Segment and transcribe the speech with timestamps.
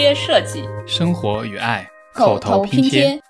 [0.00, 3.20] 贴设计，生活与爱，口头拼贴。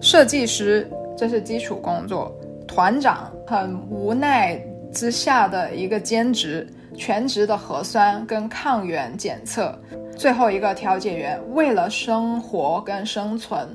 [0.00, 2.36] 设计师，这是基础工作。
[2.66, 4.60] 团长很无奈
[4.92, 9.72] 之下的一个兼职，全职的核酸跟抗原检测。
[10.16, 13.68] 最后一个调解员，为了生活跟生存，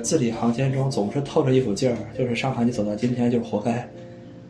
[0.00, 3.88] 字里行间中总是透着一股劲儿，就是上海你走到今天就是活该，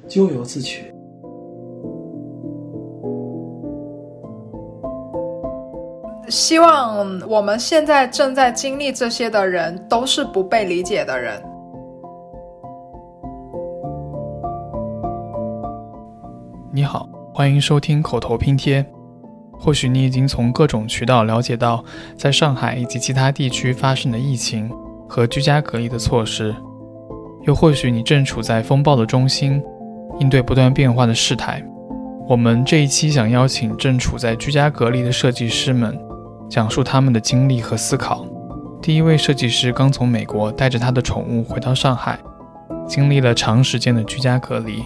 [0.08, 0.84] 咎由自取。
[6.28, 11.42] 希望我们现在正在经历这些的人都是不被理解的人。
[16.72, 18.84] 你好，欢迎收听口头拼贴。
[19.58, 21.84] 或许你已经从各种渠道了解到，
[22.16, 24.70] 在上海以及其他地区发生的疫情
[25.10, 26.54] 和居家隔离的措施，
[27.42, 29.60] 又或许你正处在风暴的中心，
[30.20, 31.60] 应对不断变化的事态。
[32.28, 35.98] 我们这一期想邀请正处在居家隔离的设计师们。
[36.50, 38.26] 讲述他们的经历和思考。
[38.82, 42.18] 第一位设计师刚从美国带着他的宠物回到上海，
[42.88, 44.82] 经历了长时间的居家隔离。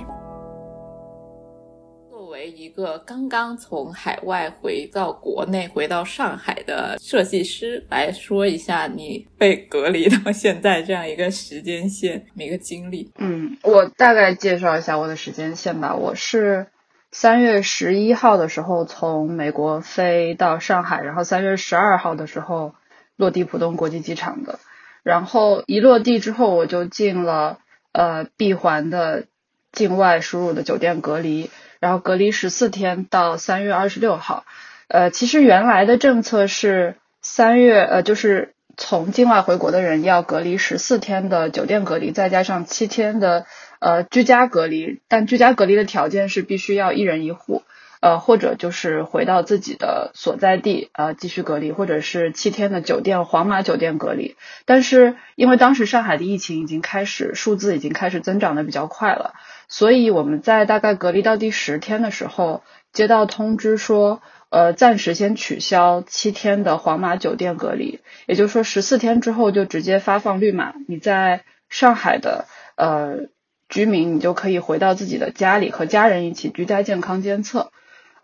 [2.74, 13.12] 一个刚刚从海外回到国内、回到上海的设计师来说一下，你被隔离到现在这样一个时间线，一个经历。
[13.16, 15.94] 嗯，我大概介绍一下我的时间线吧。
[15.94, 16.66] 我是。
[17.12, 22.74] 三月十一号的时候从美国飞到上海，然后三月十二号的时候
[23.14, 24.58] 落地浦东国际机场的。
[25.04, 27.60] 然后一落地之后，我就进了
[27.92, 29.26] 呃闭环的
[29.70, 31.50] 境外输入的酒店隔离，
[31.84, 34.44] 然后隔离十四天到三月二十六号。
[34.88, 43.44] 呃，其实原来的政策是三月呃就是从境外回国的人要隔离十四天的酒店隔离，再加上七天的。
[43.80, 47.62] 呃，居家隔离，但居家隔离的条件是必须要一人一户，
[48.04, 54.36] 呃，或者就是回到自己的所在地，呃，继续隔离，或者是七天的酒店黄码酒店隔离。
[54.66, 59.32] 但是因为当时上海的疫情已经开始，数字已经开始增长的比较快了，
[59.68, 62.62] 所以我们在大概隔离到第十天的时候，
[62.92, 64.20] 接到通知说，
[64.50, 72.44] 呃，暂时先取消七天的黄码酒店隔离，也就是说十四天之后就直接发放绿码，你在上海的，
[72.76, 73.32] 呃。
[73.66, 77.72] 居民，你就可以回到自己的家里和家人一起居家健康监测。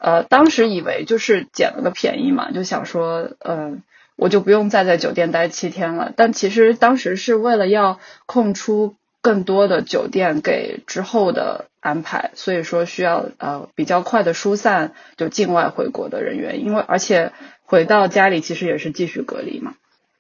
[0.01, 3.77] 呃，当时以为就是捡了个便宜嘛，就想说，呃，
[4.17, 6.13] 我就不用再在酒店待七天了。
[6.17, 17.33] 但其实当时是为了要空出更多的酒店给之后的安排，所以说需要呃比较快的疏散就境外回国的人员，因为而且
[17.65, 19.75] 回到家里其实也是继续隔离嘛。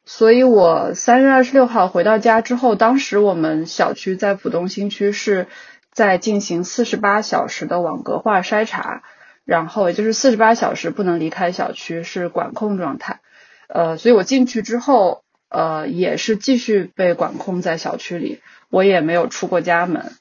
[0.04, 5.46] 所以我三月二十六号回到家之后，当时我们小区在浦东新区是
[5.92, 9.02] 在进行四十八小时的网格化筛查，
[9.44, 13.20] 然后也就是四十八小时不能离开小区，是管控状态。
[13.68, 20.12] 呃，所以我进去之后，呃，也是继续被管控在小区里，我也没有出过家门。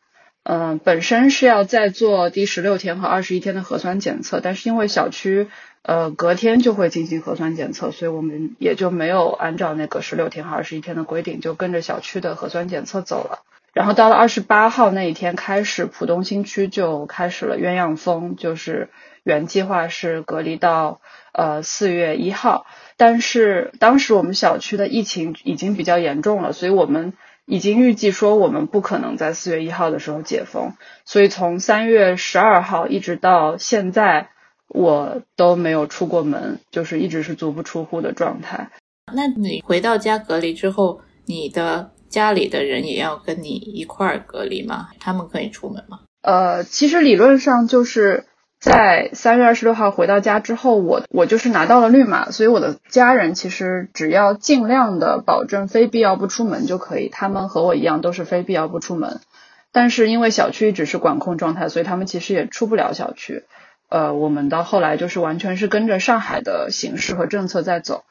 [0.44, 5.48] 嗯，本身是要再做第十六天和二十一天的核酸检测，但是因为小区。
[5.82, 13.40] 呃，隔天就会进行核酸检测，所以我们也就没有按照那个十六天和二十一天的规定，就跟着小区的核酸检测走了。
[13.72, 18.90] 然后到了二十八号那一天开始，浦东新区就开始了鸳鸯峰，就是
[19.24, 21.02] 原计划是隔离到
[21.34, 22.66] 呃四月一号，
[22.98, 27.14] 但是当时我们小区的疫情已经比较严重了，所以我们
[27.46, 30.74] 已经预计说我们不可能在四月一号的时候解封，
[31.06, 34.30] 所以从三月十二号一直到现在。
[34.72, 38.70] 我都没有出过门，就是一直是足不出户的状态。
[39.12, 44.90] 那你回到家隔离之后，你的家里的人也要跟你一块儿隔离吗？
[45.00, 46.02] 他们可以出门吗？
[46.22, 48.26] 呃，其实理论上就是
[48.60, 57.08] 在三月二十六号回到家之后，我我就是拿到了绿码，所以我的家人其实只要尽量的保证非必要不出门就可以。
[57.08, 59.22] 他们和我一样都是非必要不出门，
[59.72, 63.46] 但是因为小区一直是管控状态，所以他们其实也出不了小区。
[63.88, 68.04] 呃，我们到后来就是完全是跟着上海的形势和政策在走，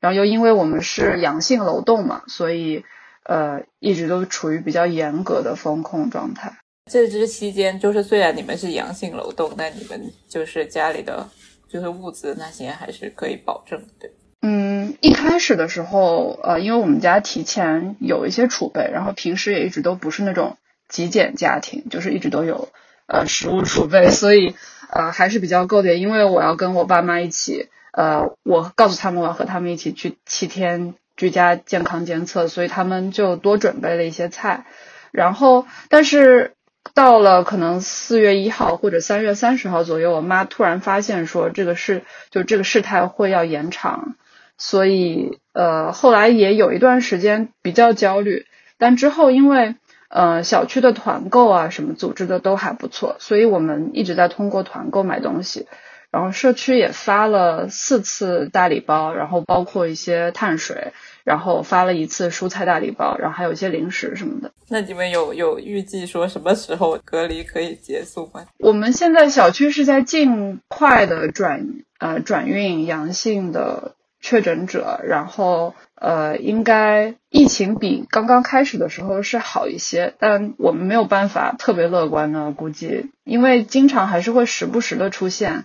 [0.00, 2.84] 然后又因为我们是阳性楼栋嘛，所以
[3.22, 6.58] 呃一直都处于比较严格的风控状态。
[6.90, 11.28] 这支期间，就是虽然你们是阳性楼栋，但你们就是家里的
[11.68, 14.10] 就是物资那些还是可以保证的。
[14.42, 20.58] 嗯，一开始的时候，呃，因为我们家提前有一些储备，然后平时也一直都不是那种
[20.88, 22.68] 极简家庭，就是一直都有
[23.06, 24.54] 呃食物储备，所以。
[24.90, 34.66] 呃，还是比较够的，因为我要跟我爸妈一起呃，我告诉他们我要和他们一起去七天居家健康监测，所以他们就多准备了一些菜。
[35.10, 36.53] 然后，但是
[36.94, 44.14] 到了可能四月一号或者三月三十号左右，我妈突然发现说这个事就这个事态会要延长，
[44.56, 48.46] 所以呃后来也有一段时间比较焦虑，
[48.78, 49.74] 但之后因为
[50.08, 55.66] 呃小区的团购啊什么组织的都还不错，所以我们一直在通过团购买东西。
[56.12, 60.92] 然后社区也发了四次大礼包，然后包括一些碳水，
[61.24, 64.52] 然后发了一次蔬菜大礼包，然后还有一些零食什么的。
[64.68, 68.44] 那你们有有预计说什么时候隔离可以结束吗？
[68.58, 71.66] 我们现在小区是在尽快的转
[71.98, 85.64] 呃转运阳性的确诊者，然后呃应该疫情比刚刚开始的时候是好一些，但我们没有办法特别乐观的估计，因为经常还是会时不时的出现。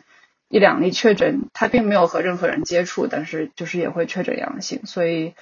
[0.50, 5.34] 一两例确诊，他并没有和任何人接触，但是就是也会确诊阳性，所以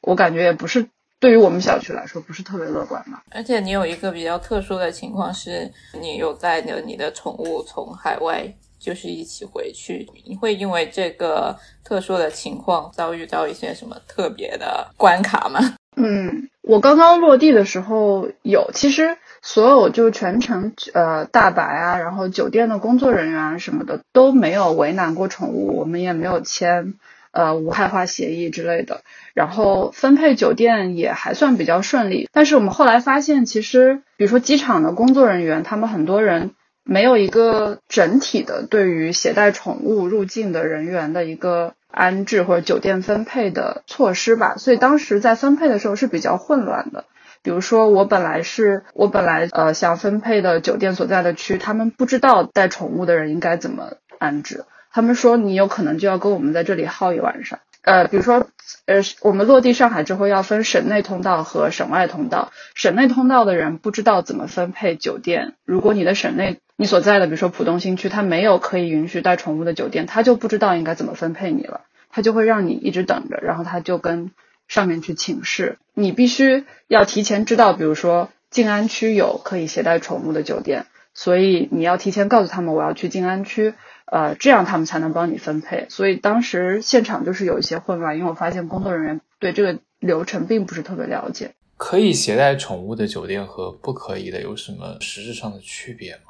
[0.00, 0.86] 我感觉也不是
[1.18, 3.22] 对于我们小区来说不是特别乐观嘛。
[3.30, 15.60] 而且你有一个比较特殊的情况是，你有带着你的宠物从海外就是一起回去，你会因为这个特殊的情况遭遇到一些什么特别的关卡吗？
[15.96, 19.16] 嗯，我刚刚落地的时候有，其实。
[19.42, 26.92] 所有就全程呃大白啊，然后酒店的工作人员什么的都没有为难过宠物，我们也没有签
[27.32, 29.00] 呃无害化协议之类的。
[29.32, 36.50] 然后分配酒店也还算比较顺利，但是我们后来发现，其实比如说机场的工作人员，他们很多人
[36.92, 47.04] 没有一个整体的对于携带宠物入境的人员的一个安置或者酒店分配的措施吧，所以当时在分配的时候是比较混乱的。
[47.44, 54.64] 比如说，我本来是我本来呃想分配的酒店所在的区，他们不知道带宠物的人应该怎么安置。
[54.92, 57.60] 他们说你有可能就要跟我们在这里耗一晚上。
[57.82, 58.48] 呃，比如说，
[58.86, 65.54] 呃，我们落地上海之后要分省内通道和省外通道，省内通道的人不知道怎么分配酒店。
[65.64, 74.32] 如果你的省内你所在的，比如说浦东新区，它没有可以允许带宠物的酒店，他就不知道应该怎么分配你了，他就会让你一直等着，然后他就跟。
[74.70, 83.74] 上面去请示，你必须要提前知道，比如说静安区有可以携带宠物的酒店，所以你要提前告诉他们我要去静安区，
[84.06, 85.86] 呃，这样他们才能帮你分配。
[85.88, 91.50] 所以当时现场就是有一些混乱，因为我发现工作人员对这个流程并不是特别了解。
[91.76, 96.29] 可以携带宠物的酒店和不可以的有什么实质上的区别吗？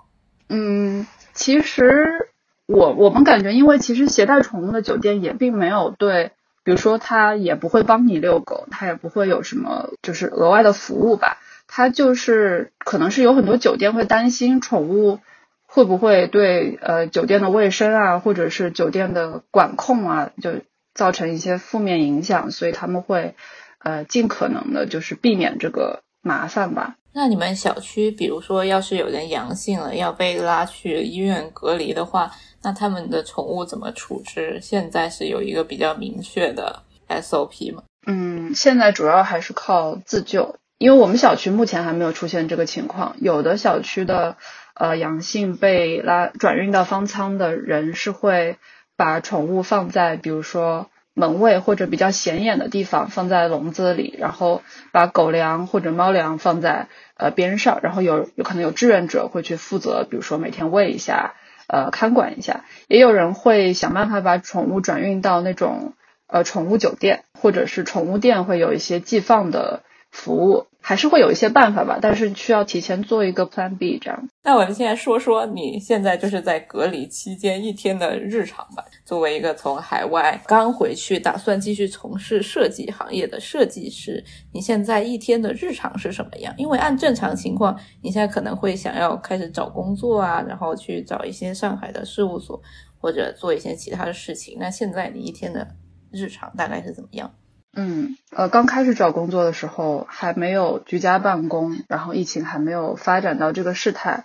[0.50, 2.28] 嗯，其实
[2.66, 6.32] 我我们感觉，因为其实携带宠物的酒店也并没有对。
[6.62, 11.38] 比如说，他也不会帮你遛狗，他也不会有什么就是额外的服务吧。
[11.66, 15.20] 他就是可能是有很多酒店会担心宠物
[15.66, 20.60] 会不会对呃酒店的卫生啊，或者是酒店的管控啊，就
[20.92, 23.34] 造成一些负面影响，所以他们会
[23.78, 26.96] 呃尽可能的就是避免这个麻烦吧。
[27.12, 32.30] 那你们小区，比如说要是有人阳性了，要被拉去医院隔离的话。
[32.62, 34.58] 那他们的宠物怎么处置？
[34.60, 37.82] 现在是有一个比较明确的 SOP 吗？
[38.06, 43.16] 嗯，现在主要还是靠自救，因为我们小区目前还没有出现这个情况。
[43.18, 44.36] 有的小区的
[44.74, 48.58] 呃阳性被拉转运到方舱的人是会
[48.94, 54.62] 把宠物放在比如说门卫或者比较显眼的地方，放在笼子里，然后
[54.92, 61.34] 把狗粮或者猫粮放在呃边上，然后有有可能有志愿者会去负责，比如说每天喂一下。
[61.72, 65.92] 呃，看管一下，也有人会想办法把宠物转运到那种
[66.26, 70.66] 呃宠物酒店，或者是宠物店会有一些寄放的服务。
[70.80, 74.28] 还是会有一些办法吧，但是需要提前做一个 Plan B 这样。
[74.42, 78.84] 那我们现在说说你现在就是在隔离期间一天的日常吧。
[79.04, 86.52] 作为一个从海外刚回去，打算继续从事设计行业的设计师，你现在一天的日常是什么样？
[86.56, 92.60] 因为按正常情况，你现在可能会想要开始找工作啊，然后去找一些上海的事务所，
[92.98, 94.56] 或者做一些其他的事情。
[94.58, 95.68] 那现在你一天的
[96.10, 97.30] 日常大概是怎么样？
[97.72, 104.24] 嗯，呃，刚开始找工作的时候还没有居家办公，然后疫情还没有发展到这个事态，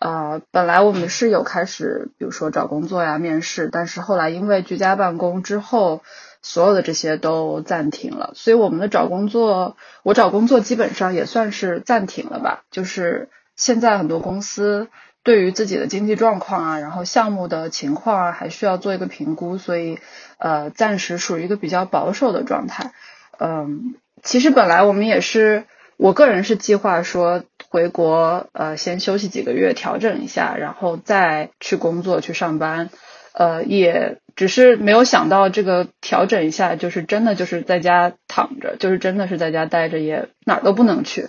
[0.00, 6.02] 呃，本来我们是有开始，比如说找工作呀、面试，但是后来因为居家办公之后，
[6.40, 14.88] 所有的这些都暂停了，所以我们的找工作，我找工作基本上也算是暂停了吧，就是现在很多公司。
[15.22, 19.98] 对于自己的经济状况啊，然后项目的情况啊，还需要做一个评估，所以
[20.38, 22.92] 呃，暂时属于一个比较保守的状态。
[23.38, 25.64] 嗯，其实本来我们也是，
[25.96, 32.90] 我个人是计划说回国，呃，先休息几个月，调整一下，然后再去工作去上班。
[33.32, 41.28] 呃，也只是没有想到这个调整一下，就是真的就是在家躺着，就是真的是在家待着，也哪儿都不能去。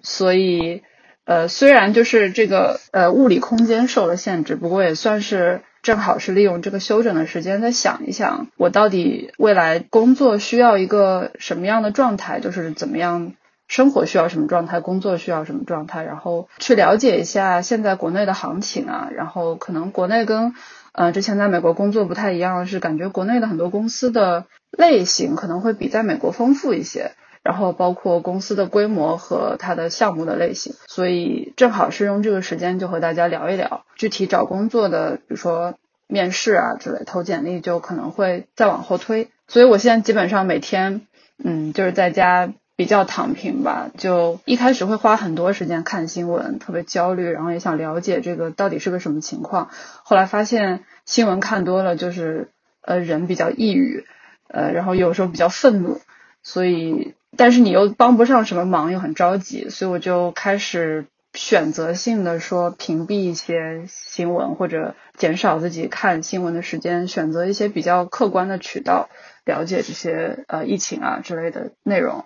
[0.00, 0.84] 所以，
[1.24, 13.34] 呃，虽然就是这个呃物理空间受了限制，不过也算是正好是利用这个休整的时间，再想一想，我到底未来工作需要一个什么样的状态，就是怎么样。
[13.70, 20.54] 生活需要什么状态，工作需要什么状态，然后去了解一下现在国内的行情啊，然后可能国内跟
[20.92, 27.12] 呃之前在美国工作不太一样，是感觉国内的很多公司的类型可能会比在美国丰富一些，
[27.48, 35.74] 然后包括公司的规模和它的项目的类型，所以正好是用这个时间就和大家聊一聊具体找工作的，比如说
[36.06, 41.06] 面试啊之类，投简历就可能会再往后推，所以我现在基本上每天
[41.42, 42.52] 嗯就是在家。
[42.78, 49.68] 比较躺平吧，就一开始会花很多时间看新闻，特别焦虑，然后也想了解这个到底是个什么情况。
[50.04, 52.50] 后来发现新闻看多了，就是
[52.82, 54.04] 呃人比较抑郁，
[54.46, 56.00] 呃然后有时候比较愤怒，
[56.44, 69.08] 所以但是你又帮不上什么忙，又很着急，所以我就开始选择性的说屏蔽一些新闻，或者减少自己看新闻的时间，选择一些比较客观的渠道
[69.44, 72.24] 了解这些呃疫情啊之类的内容。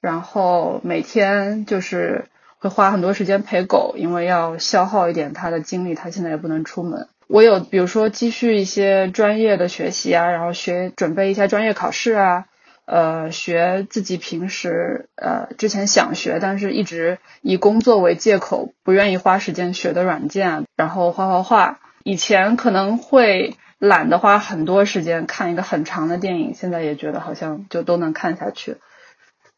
[0.00, 2.26] 然后每天就是
[2.58, 7.08] 会花很多时间陪狗，因为要消耗一点它的精力，它现在也不能出门。
[7.26, 12.44] 我有比如说积蓄一些专业的学习啊，然后学准备一下专业考试啊，
[12.86, 21.80] 呃，学自己平时呃之前想学但是一直以工作为借口不愿意花时间学的软件，然后画画画。
[22.02, 28.76] 以前可能会懒得花很多时间看一个很长的电影，现在也觉得好像就都能看下去。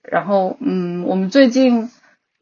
[0.02, 1.90] 然后，嗯，我们最近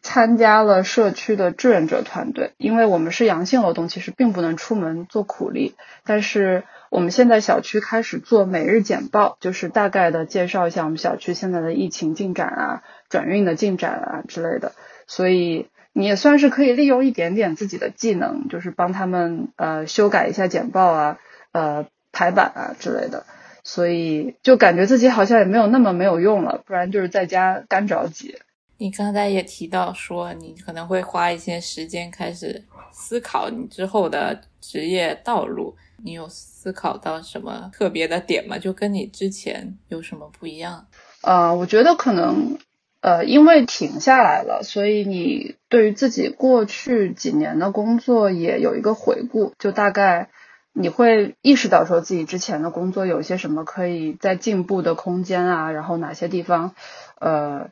[0.03, 5.75] 参加了社区的志愿者团队，因为我们是阳性劳动，其实并不能出门做苦力。
[6.05, 14.71] 但是我们现在小区开始做每日简报，就是大概的介绍一下我们小区现在的疫情进展啊、转运的进展啊之类的。
[15.09, 21.19] 所以你也算是可以利用一点点自己的技能，就是帮他们呃修改一下简报啊、
[21.51, 23.27] 呃排版啊之类的。
[23.65, 28.37] 所以就感觉自己好像也没有那么没有用了，不然就是在家干着急。
[28.79, 35.75] 你刚才也提到说，你可能会花一些时间开始思考你之后的职业道路。
[36.03, 38.59] 你有思考到什么特别的点吗？
[38.59, 40.87] 就跟你之前有什么不一样？
[41.23, 42.59] 呃，我觉得可能
[43.01, 50.31] 呃，因为停下来了，所以你对于自己过去几年的工作也有一个回顾，就大概。
[50.77, 56.75] 你会意识到说自己之前的工作有些什么可以再进步的空间啊，然后哪些地方
[57.21, 57.69] 呃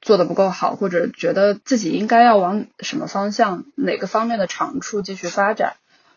[0.00, 5.74] 做的不够好，或者觉得自己应该要往什么方向、哪个方面的长处继续发展，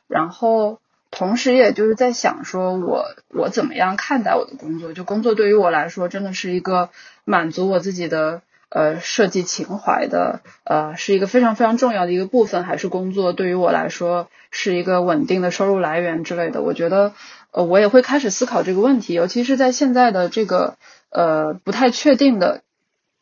[0.08, 0.80] 然后
[1.12, 6.90] 同时也就是在想说我我怎么样看待我的工作，就工作对于我来说真的是一个
[7.26, 8.42] 满足我自己的。
[8.72, 16.62] 呃，设计情怀的，呃，是一个非常非常重要的一个部分，还是工作对于我来说是一个稳定的收入来源之类的？
[16.62, 17.14] 我觉得，
[17.50, 20.78] 呃，我也会开始思考这个问题，尤其是在现在的这个
[21.10, 22.62] 呃不太确定的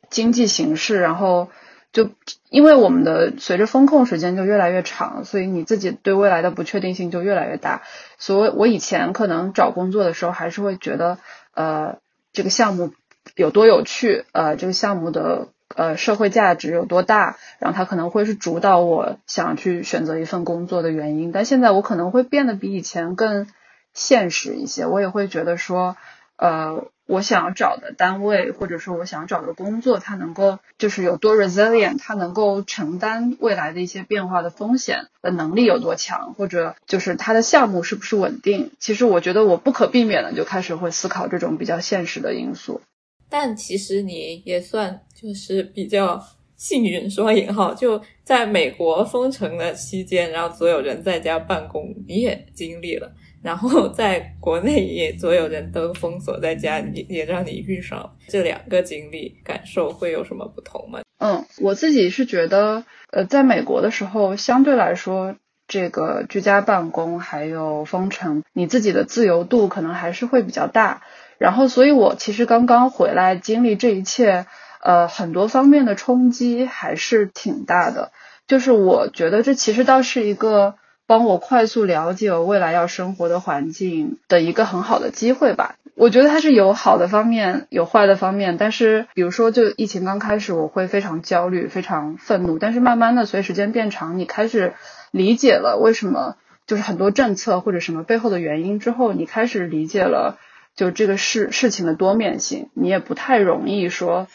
[0.10, 1.48] 经济形势，然后
[1.92, 2.10] 就
[2.50, 7.84] 因为我们的随着风控时间就越来越长，所以你自己对未来的不确定性就越来越大。
[8.18, 11.18] 所以，我以前可能找工作的时候，还是会觉得，
[11.54, 11.98] 呃，
[12.34, 12.94] 这个项目。
[13.36, 14.24] 有多有趣？
[14.32, 17.36] 呃，这个项目的呃社会价值有多大？
[17.60, 21.34] 然后它可能会是主导我想去选择一份工作的原因。
[21.34, 23.48] 但现在我可能会变得比以前更
[23.94, 24.86] 现实一些。
[24.86, 25.98] 我也会觉得说，
[26.38, 38.72] 呃，我想要找的单位或者说我想找的工作，它能够就是有多 resilient，它能够承担未来的一些变化的风险的能力有多强，或者就是它的项目是不是稳定？
[38.78, 42.82] 其实我觉得我不可避免的就开始会思考这种比较现实的因素。
[43.30, 46.22] 但其实你也算就是比较
[46.56, 53.10] 幸运，说引号，就在美国封城的期间，然后所有人在家办公，你也经历了；
[53.48, 61.00] 然后 在国内也所有人都封锁在家，也也让你遇上这两个经历，感受会有什么不同吗？
[61.18, 65.36] 嗯，我自己是觉得，呃，在美国的时候，相对来说，
[65.66, 71.04] 这个居家办公还有封城，你自己的自由度可能还是会比较大。
[71.38, 74.46] 然后，所以我其实刚刚回来经历这一切，
[74.84, 78.12] 呃，很多方面的冲击还是挺大的。
[78.46, 80.76] 就是我觉得这其实倒是一个
[81.08, 85.76] 帮我快速了解我未来要生活的环境的一个很好的机会吧。
[85.96, 88.58] 我觉得它是有好的方面，有坏的方面。
[88.58, 92.60] 但是，比如说，就疫情刚开始，我会非常焦虑、非常愤怒。
[92.60, 94.74] 但是慢慢的，随时间变长，你开始
[95.10, 96.36] 理解了为什么。
[96.68, 100.38] 就是很多政策或者什么背后的原因之后，你开始理解了
[100.76, 104.28] 就这个事事情的多面性，你也不太容易说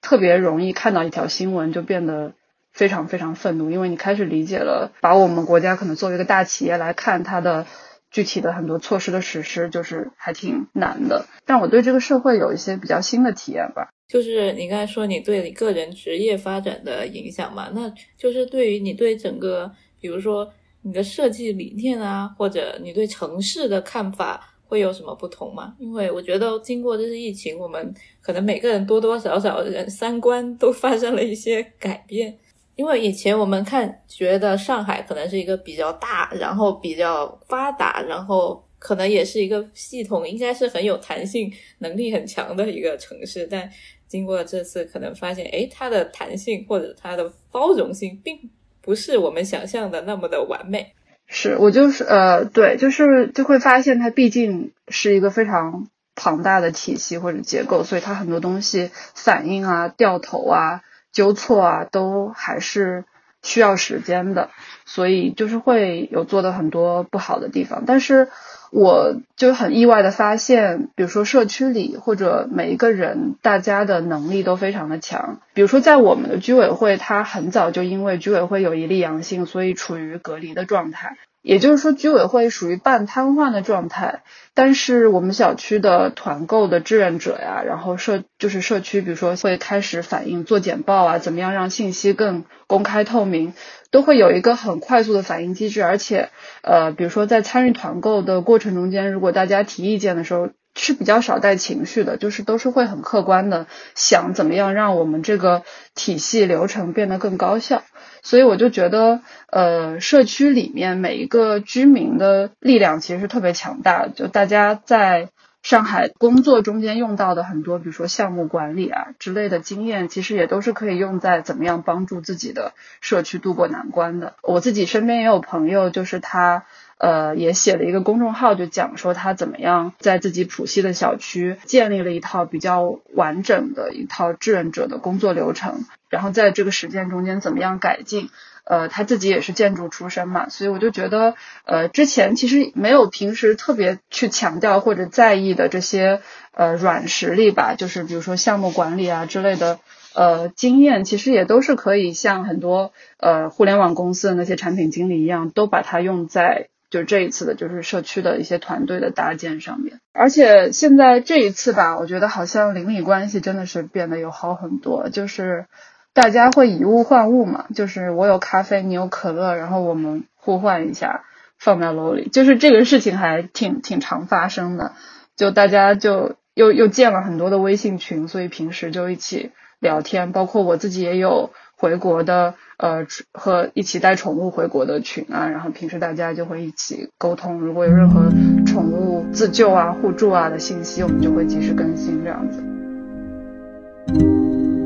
[0.00, 2.30] 特别容易看到一条新闻就变得
[2.72, 7.66] 非常非常愤怒，因为你开始理解了，把我们国家可能作为一个大企业来看它的。
[8.12, 13.88] 具体的很多措施的实施就是还挺难的，但我对这个社会有一些比较新的体验吧。
[14.08, 25.76] 就是你刚才说你对你个人职业发展的影响嘛，那就是对于你对整个，比如说你的设计理念啊，或者你对城市的看法会有什么不同吗？
[25.78, 32.36] 因为我觉得经过这次疫情，我们可能每个人多多少少人三观都发生了一些改变。
[32.80, 43.46] 因为以前我们看觉得上海可能是一个比较大，然后比较发达，然后可能也是一个系统，应该是很有弹性、能力很强的一个城市。
[43.50, 43.68] 但
[44.08, 48.34] 经过这次，可能发现，哎，它的弹性或者它的包容性，并
[48.80, 50.94] 不是我们想象的那么的完美。
[51.26, 60.80] 是我就是呃，对，就是就会发现它毕竟是一个非常庞大的体系或者结构，所以它很多东西反应啊、掉头啊。
[61.12, 63.04] 纠错啊，都还是
[63.42, 64.50] 需要时间的，
[64.84, 67.84] 所以就是会有做的很多不好的地方。
[67.86, 68.28] 但是
[68.70, 75.40] 我就很意外的发现，比如说社区里或者每一个人，大家的能力都非常的强。
[75.54, 81.16] 比如说在我们的居委会，他很早就因为居委会有一例阳性，所以处于隔离的状态。
[81.42, 84.22] 也就是说，居委会属于半瘫痪的状态，
[84.54, 93.54] 但是我们小区的团购的志愿者呀，然后社就是社区，比如说会开始反映做简报啊，怎么样让信息更公开透明，
[93.90, 96.28] 都会有一个很快速的反应机制，而且
[96.62, 100.50] 呃，比如说在参与团购的过程中间，如果大家提意见的时候。
[100.76, 103.66] 是比较少带情绪的，就是都是会很客观的
[103.96, 105.64] 想怎么样让我们这个
[105.96, 107.82] 体系流程变得更高效。
[108.22, 114.10] 所以我就觉得，呃，社区里面每一个居民的力量其实是特别强大的。
[114.10, 115.28] 就大家在
[115.62, 124.34] 上海工作中间用到的很多，比如说项目管理啊之类的经验，其实也都是可以用在怎么样帮助自己的社区渡过难关的。
[124.42, 126.64] 我自己身边也有朋友，就是他。
[127.00, 138.28] 呃，也写了一个公众号，就讲说他怎么样在自己浦西的小区建立了一套比较完整的一套志愿者的工作流程，然后在这个实践中间怎么样改进。
[138.64, 141.34] 呃，他自己也是建筑出身嘛，所以我就觉得，
[141.64, 146.20] 呃，之前其实没有平时特别去强调或者在意的这些
[146.52, 149.80] 呃软实力吧，就是比如说项目管理啊之类的
[150.14, 156.68] 呃经验，其实也都是可以像很多呃互联网公司的那些产品经理一样，都把它用在。
[156.90, 165.66] 就这一次的，就是社区的一些团队的搭建上面，而且现在这一次吧，我觉得好像邻里关系真的是变得有好很多，就是
[166.12, 171.22] 大家会以物换物嘛，就是我有咖啡，你有可乐，然后我们互换一下
[171.58, 174.94] 放在楼里，就是这个事情还挺挺常发生的，
[175.36, 182.54] 就大家就又又建了很多的微信群，所以平时就一起聊天，包括我自己也有回国的。
[182.82, 188.32] 呃，和一起带宠物回国的群啊，然后平时大家就会一起沟通，如果有任何
[188.64, 192.64] 宠物自救啊、互助啊的信息，我们就会及时更新这样子。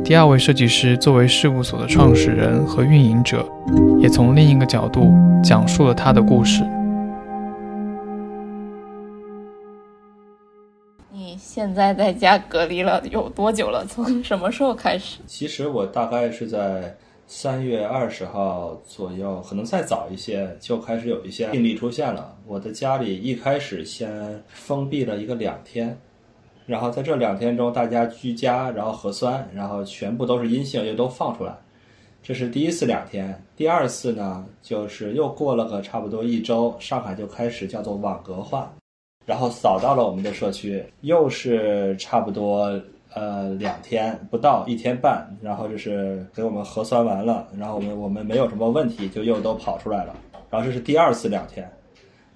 [0.03, 3.49] 第二位设计师作为事务所的创始人和运营者，
[4.01, 6.65] 也从另一个角度讲述了他的故事。
[11.55, 13.87] 现在在家隔离了有多久了？
[13.87, 15.21] 从什么时候开始？
[15.25, 16.93] 其实我大概是在。
[17.27, 22.37] 三月二十号左右，可能再早一些，就开始有一些病例出现了。
[22.47, 25.97] 我的家里一开始先封闭了一个两天，
[26.67, 31.57] 然后在这两天中，大家居家，然后核酸，然后全部都是阴性，又都放出来。
[32.23, 33.43] 这是第一次两天。
[33.57, 38.71] 第二次呢，就是又过了个差不多一周，上海就开始叫做网格化，
[39.27, 42.81] 然后扫到了我们的社区，又是差不多。
[43.17, 50.17] 呃，两天不到，一天半，然后就是给我们核酸完了，然后我们我们没有什么问题，就又都跑出来了。
[50.51, 51.71] 然后这是第二次两天，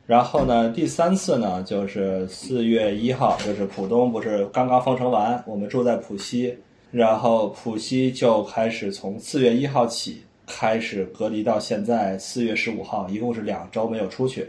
[0.06, 6.56] 然后呢，第三次呢，就是四月一号，就是浦东不是刚刚封城完，我们住在浦西，
[6.92, 14.48] 然后浦西就开始从四月一号起开始隔离到现在四月十五号，一共是两周没有出去，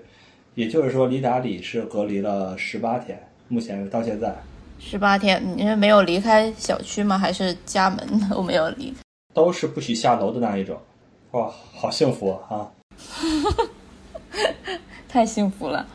[0.59, 3.17] 也就是说李达里是隔离了十八天，
[3.47, 4.35] 目前到现在。
[4.77, 7.17] 十八天，你是没有离开小区吗？
[7.17, 8.93] 还是家门 都没有离？
[9.33, 10.77] 都是不许下楼的那一种。
[11.31, 12.69] 哇，好幸福啊！
[15.07, 15.87] 太幸福了。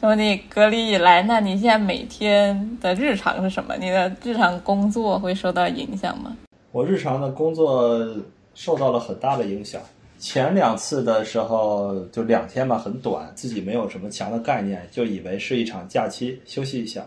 [0.00, 3.76] 从你隔离以来，那你现在每天的日常是什么？
[3.76, 6.34] 你的日常工作会受到影响吗？
[6.72, 8.16] 我日常的工作
[8.54, 9.78] 受到了很大的影响。
[10.18, 17.06] 前两次的时候就两天嘛，很短，自己没有什么强的概念，就以为是一场假期，休息一下。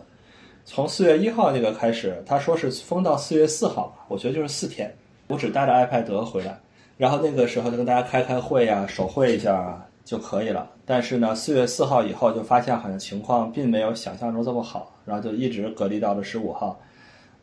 [0.64, 4.94] 从四月一号那个开始，他说是封到四月四号吧，我觉得就是四天，
[5.28, 6.58] 我只带着 iPad 回来，
[6.98, 10.70] 然后那个时候就跟大家开开会呀，手绘一下啊就可以了。
[10.86, 16.80] 但是呢，四月四号以后就发现好像情况并没有想象中这么好，然后就一直隔离到了十五号。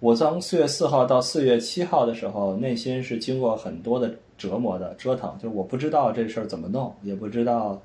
[0.00, 7.78] 我从四月四号到四月七号的时候，内心是经过很多的折磨的折腾，就是我不知道这事儿怎么弄，也不知道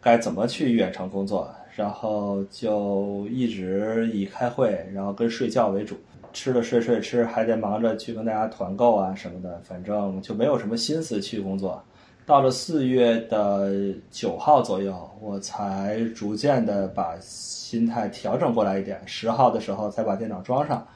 [0.00, 5.96] 该怎么去远程工作，然后就一直以开会，然后跟睡觉为主，
[6.32, 11.82] 吃了睡睡吃，还得忙着去跟大家团购啊什么的，反正就没有什么心思去工作。
[12.26, 13.72] 到了四月的
[14.10, 20.86] 九号左右，我才逐渐的把心态调整过来一点，十号的时候才把电脑装上。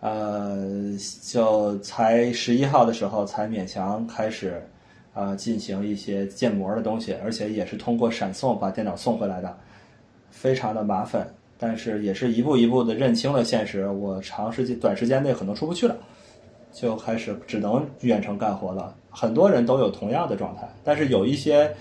[0.00, 0.56] 呃，
[1.22, 4.62] 就才十一号的时候才勉强开始，
[5.12, 9.58] 啊，进行一些建模的东西，而且也是通过闪送把电脑送回来的，
[10.30, 15.96] 非常的麻烦，但是也是一步一步的认清了现实，我长时间短时间内可能出不去了，
[16.72, 18.94] 就开始只能远程干活了。
[19.10, 21.74] 很多人都有同样的状态，但是有一些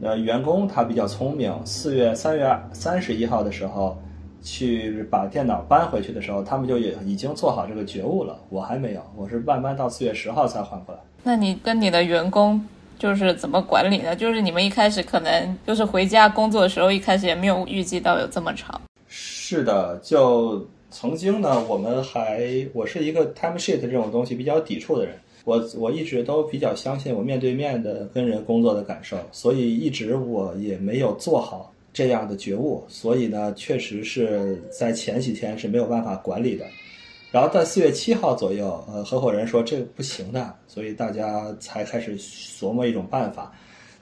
[0.00, 3.94] 呃员工他比较聪明，四月三月三十一号的时候。
[4.42, 8.38] 去把电脑搬回去的时候，他们就也已经做好这个觉悟了。
[8.48, 11.00] 我还没有，我是慢慢到四月十号才换过来。
[11.22, 12.64] 那你跟你的员工
[12.98, 14.14] 就是怎么管理的？
[14.16, 18.80] 就是你们一开始可能就是回家工作的时候，一开始也没有预计到有这么长。
[19.08, 31.72] 是的，就曾经呢，我们还我是一个 time sheet 这种东西比较抵触的人，我我一直都比较相信我面对面的跟人工作的感受，所以一直我也没有做好。
[31.92, 36.64] 这样的觉悟，所以呢，确实是在前几天是没有办法管理的。
[37.30, 43.52] 然后在四月七号左右，呃，合伙人说这个不行的，所以大家才开始琢磨一种办法，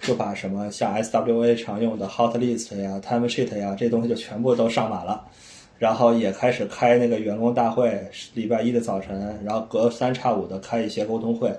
[0.00, 5.24] 就把什么像 SWA 常用的 Hot List 呀、Time Sheet 呀这东西就全部都上满了，
[5.76, 8.00] 然后也开始开那个员工大会，
[8.34, 11.52] 礼拜一的早晨，然后隔三差五的开一些沟通会，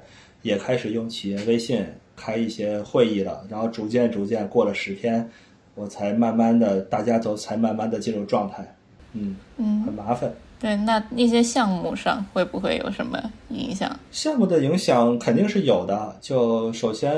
[0.43, 1.85] 也开始用企业微信
[2.15, 5.29] 开一些会议了，然后逐渐逐渐过了十天。
[5.77, 8.75] 我才慢慢的，大家都才慢慢的进入状态，
[9.13, 10.29] 嗯嗯，很麻烦。
[10.59, 13.95] 对，那那些项目上会不会有什么影响？
[14.11, 16.15] 项目的影响肯定是有的。
[16.19, 17.13] 就首先，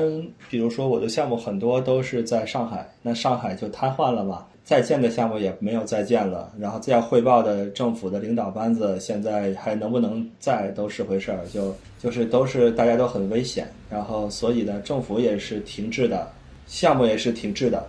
[0.50, 16.28] 比如说我的项目很多都是在上海，那上海就瘫痪了嘛，在建的项目也没有再建了，然后再要汇报的政府的领导班子现在还能不能在都是回事儿，就就是都是大家都很危险，然后所以呢，政府也是停滞的，
[16.68, 17.82] 项目也是停滞的。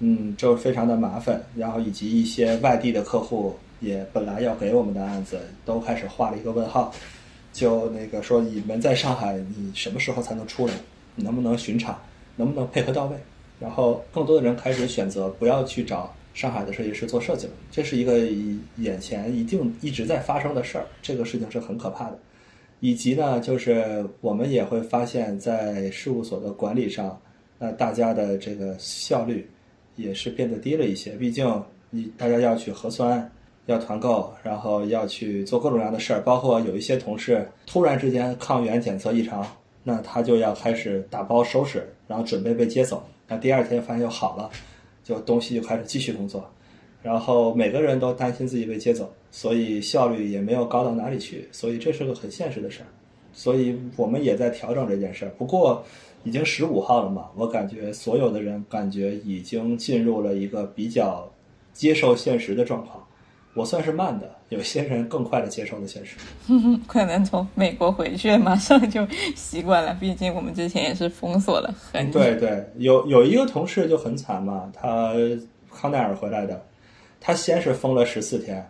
[0.00, 6.92] 嗯，就非常的麻烦，然后以及一些外地的客户也本来要给我们的案子，都开始画了一个问号，
[7.52, 10.74] 就那个说你们在上海，你什么时候才能出来？
[11.14, 11.98] 能不能巡场？
[12.36, 13.16] 能不能配合到位？
[13.58, 18.18] 然后更多的人开始选择不要去找上海的设计师做设计了，这是一个
[18.76, 22.18] 眼前一定一直在发生的事儿，这个事情是很可怕的。
[22.80, 27.18] 以及呢，就是我们也会发现，在事务所的管理上，
[27.58, 29.48] 那大家的这个效率。
[29.96, 33.30] 也是变得低了一些，毕竟你大家要去核酸，
[33.66, 39.44] 要团购，然后要去做各种各样的事儿，包括有一些同事突然之间抗原检测异常，
[39.82, 43.02] 那他就要开始打包收拾，然后准备被接走。
[43.26, 44.50] 那第二天发现又好了，
[45.02, 46.48] 就东西就开始继续工作，
[47.02, 52.86] 然后每个人都担心自己被接走，所以效率也没有高到哪里去，所以这是个很现实的事儿，
[53.32, 55.32] 所以我们也在调整这件事儿。
[55.38, 55.84] 不过。
[56.26, 61.30] 已经十五号了嘛，我感觉所有的人感觉已经进入了一个比较
[61.72, 63.00] 接受现实的状况。
[63.54, 66.16] 我算是慢的，有些人更快的接受了现实。
[66.88, 72.18] 可能从美国回去马上就习惯了，毕竟我们之前也是封锁了很久。
[72.18, 75.14] 对对，有有一个同事就很惨嘛，他
[75.72, 76.60] 康奈尔回来的，
[77.20, 78.68] 他先是封了十四天，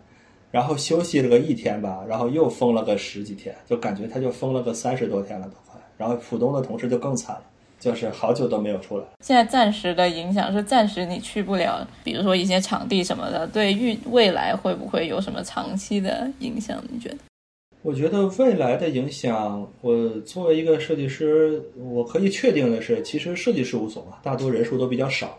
[0.51, 5.53] 然后休息了个一天吧，然后又封了个十几天，就感觉他就封了个三十多天了都。
[5.97, 7.43] 然后浦东的同事就更惨了，
[7.79, 9.03] 就是好久都没有出来。
[9.21, 16.81] 现在暂时的影响是暂时你去不了，比如说一些场地什么的，对预未来会不会有什么长期的影响？
[16.91, 17.17] 你觉得？
[17.83, 25.37] 我觉得未来的影响，我作为一个设计师，我可以确定的是，其实设计事务所嘛，大多人数都比较少，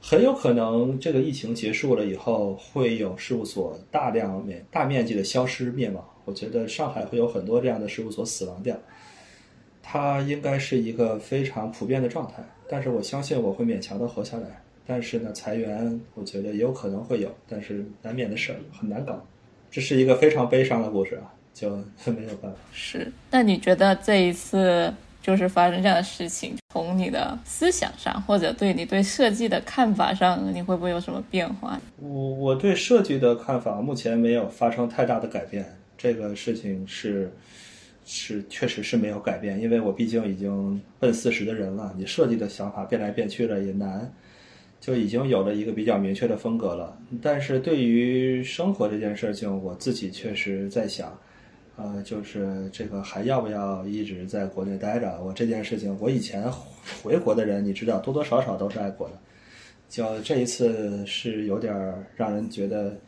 [0.00, 6.02] 很有可能这个疫情结束了以后，会有事务所大量面大面积的消失灭亡。
[6.24, 8.76] 我觉得上海会有很多这样的事务所死亡掉。
[9.88, 14.60] 它应该是一个非常普遍的状态，但是我相信我会勉强的活下来。
[14.84, 19.24] 但是呢，裁员我觉得也有可能会有，但是难免的事儿，很难搞。
[19.70, 21.70] 这是一个非常悲伤的故事啊，就
[22.06, 22.58] 没有办法。
[22.72, 31.80] 是，那你觉得这一次就是发生这样的事情，从你的思想上，或者对你对设计的看法上，你会不会有什么变化？
[31.98, 35.64] 我我对设计的看法目前没有发生太大的改变，
[35.96, 37.32] 这个事情是
[38.06, 44.10] 是确实是没有改变，因为我毕竟已经奔四十的人了，你设计的想法变来变去的也难，
[44.80, 46.96] 就已经有了一个比较明确的风格了。
[47.20, 51.12] 但是对于生活这件事情，我自己确实在想。
[51.78, 55.20] 呃，就是这个还要不要一直在国内待着？
[55.22, 56.50] 我这件事情，我以前
[57.02, 59.14] 回国的人，你知道，多多少少都是爱国的。
[59.86, 61.74] 就这一次是有点
[62.16, 62.98] 让人觉得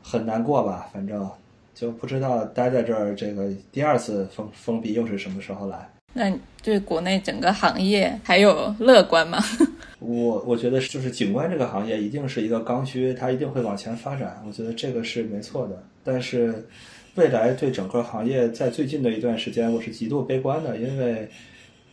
[0.00, 1.28] 很难过吧，反正
[1.74, 5.88] 就不知道待在这儿，这个第二次封封闭又是什么时候来？
[6.12, 6.32] 那
[6.62, 9.38] 对国内整个行业还有乐观吗？
[10.00, 16.66] 我我觉得就是景观这个行业一定是一个刚需，它一定会往前发展，我觉得这个是没错的，但是。
[17.14, 21.28] 未来对整个行业在最近的一段时间，我是极度悲观的，因为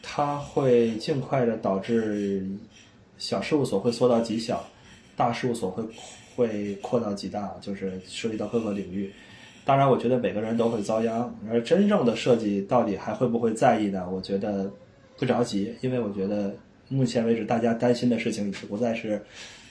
[0.02, 2.48] 它会尽快的导致
[3.18, 4.66] 小事务所会缩到极小，
[5.18, 5.84] 大事务所会
[6.38, 9.12] 会扩到极大，就是涉及到各个领域。
[9.66, 11.34] 当然，我觉得每个人都会遭殃。
[11.50, 14.08] 而真正的设计到底还会不会在意呢？
[14.10, 14.72] 我觉得
[15.18, 16.56] 不着急，因为我觉得
[16.88, 19.22] 目前为止大家担心的事情已经不再是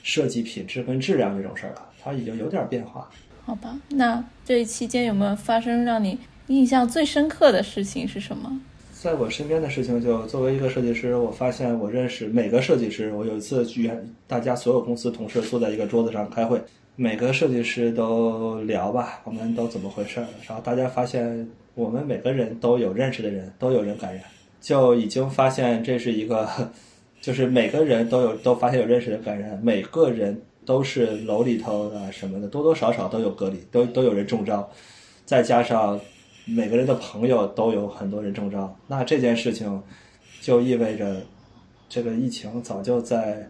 [0.02, 3.10] 设计品质跟质量这种事儿了，它已经有点变化。
[3.44, 8.60] 好吧，那这一期间有没有发生让你印象最深刻的事情是什么？
[8.92, 13.12] 在我身边的事情，就作为一个设计师，我发现我认识每个设计师。
[13.12, 13.96] 我有一次约
[14.26, 16.60] 大家所有公司同事坐在一个桌子上开会，
[17.00, 20.26] 每个设计师都聊吧，我们都怎么回事儿。
[20.48, 24.24] 然后大家发现，我们每个人都有认识的人，都有人感染，
[24.60, 26.48] 就已经发现这是一个，
[27.22, 30.42] 就是每个人都有都发现有认识的感染，每个人。
[30.66, 34.68] 都是楼里头的什么的，多多少少都有隔离，都都有人中招，
[35.24, 35.98] 再加上
[36.44, 39.82] 每个人的朋友都有很多人中招，那这件事情
[40.42, 41.22] 就意味着
[41.88, 43.48] 这个疫情早就在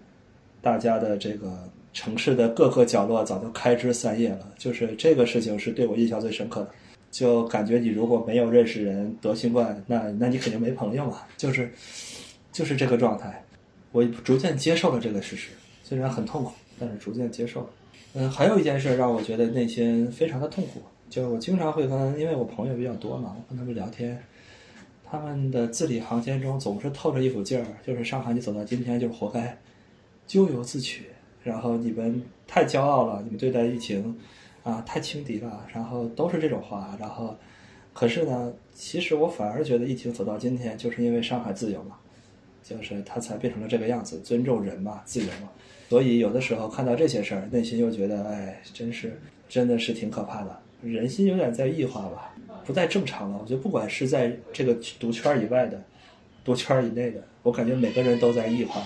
[0.63, 4.49] 大家的这个城市的各个角落早就开枝散叶了。
[4.57, 6.71] 就是这个事情是对我印象最深刻的，
[7.11, 11.69] 就感觉你如果没有认识人得新冠，那那你肯定没朋友嘛，就是
[12.53, 13.45] 就是这个状态。
[13.91, 15.49] 我逐渐接受了这个事实，
[15.83, 16.53] 虽然很痛苦。
[16.81, 17.71] 但是逐渐接受了，
[18.15, 20.81] 嗯，还有一件事让我觉得内心非常的痛苦，
[21.11, 24.17] 就是我经常会跟，因为我朋友比较多嘛，我跟他们聊天，
[25.05, 29.59] 他们的字里行间中总是透着一股劲儿，就是上海你走到今天就是活该，
[30.25, 31.07] 咎由自取，
[31.43, 34.19] 然后你们太骄傲了，你们对待疫情
[34.63, 37.37] 啊太轻敌了，然后都是这种话，然后，
[37.93, 41.97] 可是呢，其实我反而觉得疫情走到今天，就是因为上海自由嘛，
[42.63, 45.49] 就是它才变成了这个样子，尊重人嘛，自由嘛。
[45.89, 50.61] 所以有的时候看到这些事儿，内心又觉得，哎，真是，真的是挺可怕的。
[50.83, 53.39] 人心有点在异化吧，不再正常了。
[53.41, 55.83] 我觉得不管是在这个毒圈以外的，
[56.45, 58.83] 毒圈以内的，我感觉每个人都在异化。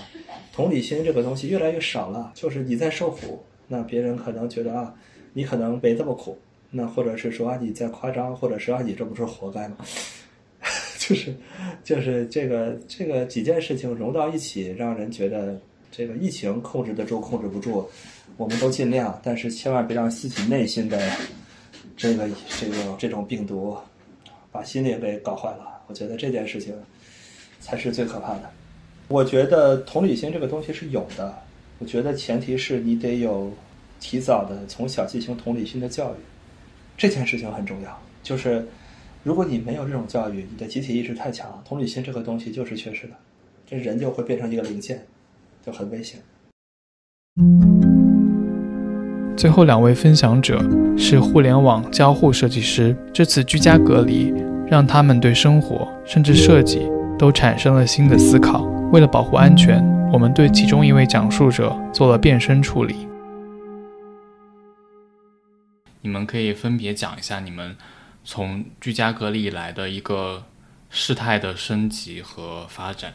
[0.53, 2.31] 同理心这个东西越来越少了。
[2.33, 4.93] 就是你在受苦，那别人可能觉得啊，
[5.33, 6.37] 你可能没这么苦，
[6.71, 9.77] 那或者是说啊你在夸张，或者是啊你这不是活该吗？
[10.97, 11.35] 就是，
[11.83, 15.59] 就是这个这个几件事情融到一起，让人觉得。
[15.95, 17.87] 这个疫情控制得住，控制不住，
[18.35, 20.99] 我们都尽量，但是千万别让自己内心的
[21.95, 23.77] 这个这个这种病毒
[24.51, 25.83] 把心灵给搞坏了。
[25.85, 26.73] 我觉得这件事情
[27.63, 28.49] 才是最可怕的。
[29.07, 31.33] 我觉得同理心这个东西是有的，
[31.79, 33.51] 我觉得前提是你得有
[33.99, 36.17] 提早的从小进行同理心的教育，
[36.97, 37.99] 这件事情很重要。
[38.21, 38.67] 就是
[39.23, 43.13] 如果你没有这种教育，你的集体意识太强，同理心这个东西就是缺失的，
[43.65, 45.05] 这人就会变成一个零件。
[45.65, 46.19] 就很危险。
[49.37, 50.61] 最后两位分享者
[50.97, 54.33] 是互联网交互设计师，这次居家隔离
[54.67, 56.79] 让他们对生活甚至设计
[57.17, 58.61] 都产生了新的思考。
[58.91, 63.07] 为了保护安全，我们对其中一位讲述者做了变声处理。
[66.01, 67.75] 你们可以分别讲一下你们
[68.23, 70.43] 从居家隔离以来的一个
[70.89, 73.13] 事态的升级和发展。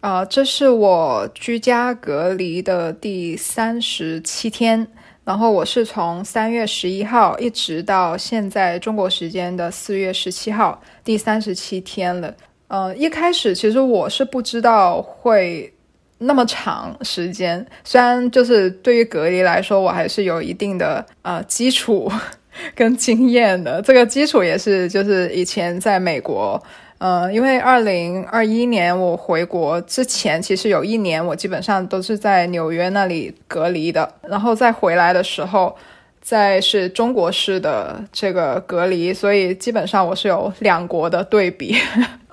[0.00, 4.86] 啊，这是我居家隔离的第三十七天，
[5.24, 12.32] 然后我是从三月十一号一直到现在中国时间的四月十七号，第三十七天了。
[12.68, 15.72] 呃，一开始其实我是不知道会
[16.18, 22.10] 那么长时间，虽然就是对于隔离来说，我还是有一定的呃基础
[22.74, 23.80] 跟经验的。
[23.82, 26.62] 这个基础也是就是以前在美国。
[26.98, 35.76] 呃，因为二零二一年我回国之前，其实有一年我基本上都是在纽约那里隔离的，然后再回来的时候，
[36.20, 41.76] 再是中国式的这个隔离，所以基本上我是有两国的对比。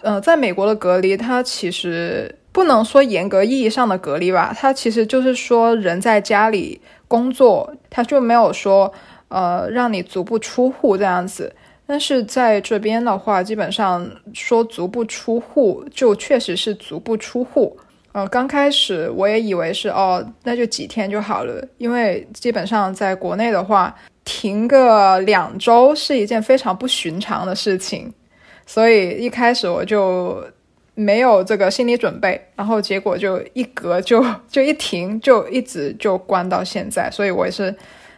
[0.06, 8.94] 呃，在美国的隔离，它其实不能说严格意义上的隔离吧，它其实就是说人在家里工作，它就没有说
[9.30, 11.52] 呃让你足不出户这样子。
[11.88, 17.76] 但是在这边的话，基本上说足不出户，就确实是足不出户。
[18.12, 28.14] 呃，刚开始我也以为是哦，那就几天就好了，因为基本上在国内的话，停个两周是一件非常不寻常的事情。
[28.66, 30.44] 所以一开始我就
[30.96, 37.76] 没有这个心理准备，然后结果就一隔就就一停，就一直就关到现在，所以我也是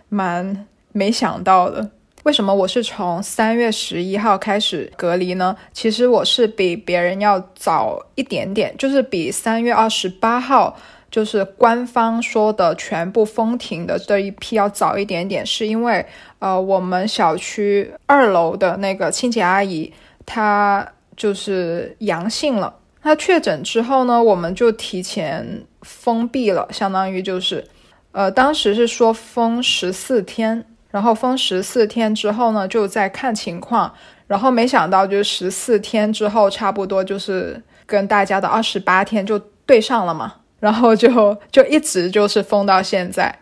[0.10, 1.90] 蛮没想到的。
[2.24, 5.56] 为什么我是从三月十一号开始隔离呢？
[5.74, 10.78] 其实我是比别人要早一点点，就是比三月二十八号
[11.10, 16.06] 就是官方说的全部封停的这一批要早一点点，是因为
[16.40, 19.92] 呃我们小区二楼的那个清洁阿姨。
[20.28, 20.86] 他
[21.16, 27.66] 就是阳性了，他确诊之后呢，我们就提前封闭了，相当于就是，
[28.12, 33.92] 呃，当时是说封十四天，然后封十四天之后呢，就再看情况，
[34.28, 43.34] 然后没想到就是十四天之后，差不多就是跟大家的二十八天就对上了嘛，然后就就一直就是封到现在。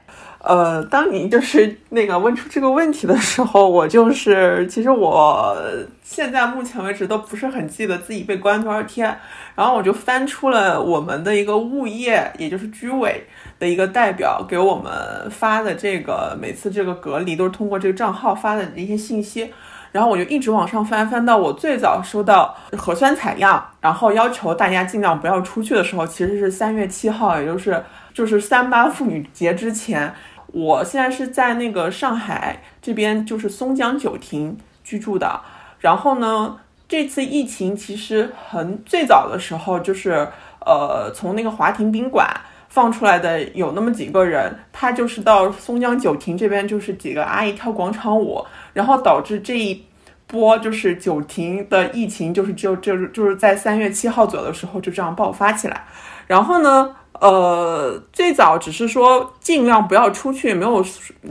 [0.48, 5.58] 呃，当你就是那个问出这个问题的时候，我就是其实我
[6.04, 9.18] 现在目前为止都不是很记得自己被关多少天，
[9.56, 13.26] 然后我就翻出了我们的一个物业，也就是居委
[13.58, 14.94] 的一个代表给我们
[15.32, 19.52] 发的这个每次这个隔离都是通过这个账号发的一些信息，
[19.92, 30.14] 然后我就一直往上翻，翻到我最早收到核酸采样，然后要求大家尽量不要出去的时候，其实是三月七号，也就是就是三八妇女节之前。
[30.56, 35.42] 我现在是在那个上海这边，就是松江九亭居住的。
[35.82, 40.30] 然后呢，这次疫情其实很最早的时候，就是
[40.66, 42.26] 呃，从那个华亭宾馆
[42.70, 48.42] 放出来的有那么几个人，他就是到松江九亭这边，就是几个阿姨跳广场舞，
[48.72, 49.84] 然后导致这一
[50.26, 55.84] 波就是九亭的疫情，就是就就就是在三月七号左右的时候就这样爆发起来。
[56.28, 56.96] 然后呢？
[57.22, 60.84] 呃，最早只是说尽量不要出去，没有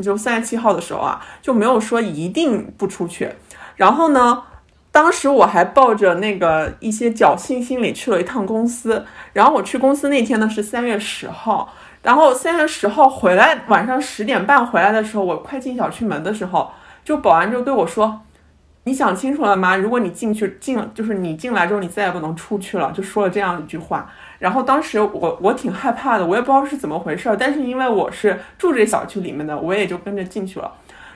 [0.03, 3.31] 就三十七号的时候啊，就没有说一定不出去。
[3.77, 4.43] 然后呢，
[4.91, 9.05] 当时我还抱着那个一些侥幸心理去了一趟公司。
[9.33, 16.71] 然后我去公司那天呢是三月十号，然后三月十号回来，晚上十点半回来的时候，我快进小区门的时候，
[17.05, 18.21] 就保安就对我说
[18.85, 19.77] ：“你想清楚了吗？
[19.77, 24.11] 如果你进去进，就是你进来之后你再也不能出去了。”就说了这样一句话。
[24.45, 27.35] 然后当时我我挺害怕的，我也不知道是怎么回事儿。
[27.35, 30.71] 但是因为我是住这小区里面的，我也就跟着进去了。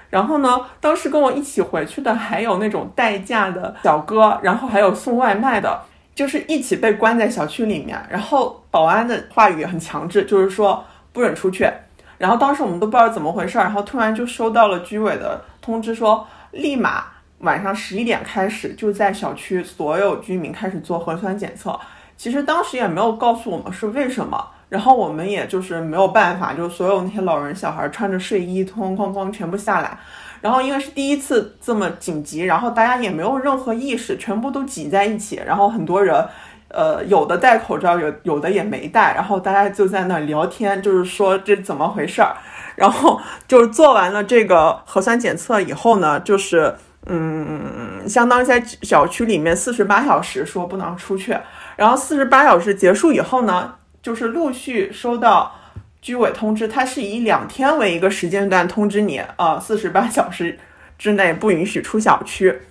[0.09, 5.79] 然后呢，当时跟我一起回去的还有那种代驾的小哥，然后还有送外卖的，
[6.15, 8.03] 就是一起被关在小区里面。
[8.09, 11.71] 然后保安的话语很强制，就是说不准出去。
[12.17, 17.05] 然后当时我们都不知道怎么回事儿，然后突然就收到了居委的通知，说立马
[17.41, 21.79] 晚上十一点开始就在小区所有居民开始做核酸检测。
[22.19, 29.97] 其实当时也没有告诉我们是为什么，然后我们也就是没有办法，就所有那些老人小孩穿着睡衣，哐哐哐全部下来，
[30.41, 36.27] 然后因为是第一次这么紧急，然后大家也没有任何意识，全部都挤在一起，然后很多人，
[36.67, 42.35] 呃，有的戴口罩，有有的也没戴，然后大家就在那聊天，就是说这怎么回事儿，
[42.75, 46.75] 然后就是做完了这个核酸检测以后呢，就是
[47.07, 51.37] 嗯，相当于在小区里面四十八小时说不能出去。
[51.79, 55.55] 然后四十八小时结束以后呢，就是陆续收到
[56.03, 60.59] 居委通知，它是以两天为一个时间段通知你，啊，四十八小时
[60.99, 62.63] 之内不允许出小区，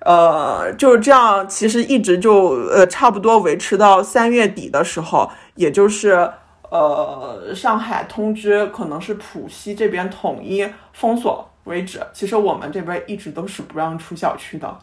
[0.00, 6.28] 呃，就是这样，其实一直就呃差不多维持到三月底的时候，也就是
[6.68, 14.76] 呃上海通知可能是浦西这边统一封锁为止，其实我们这边一直都是不让出小区的。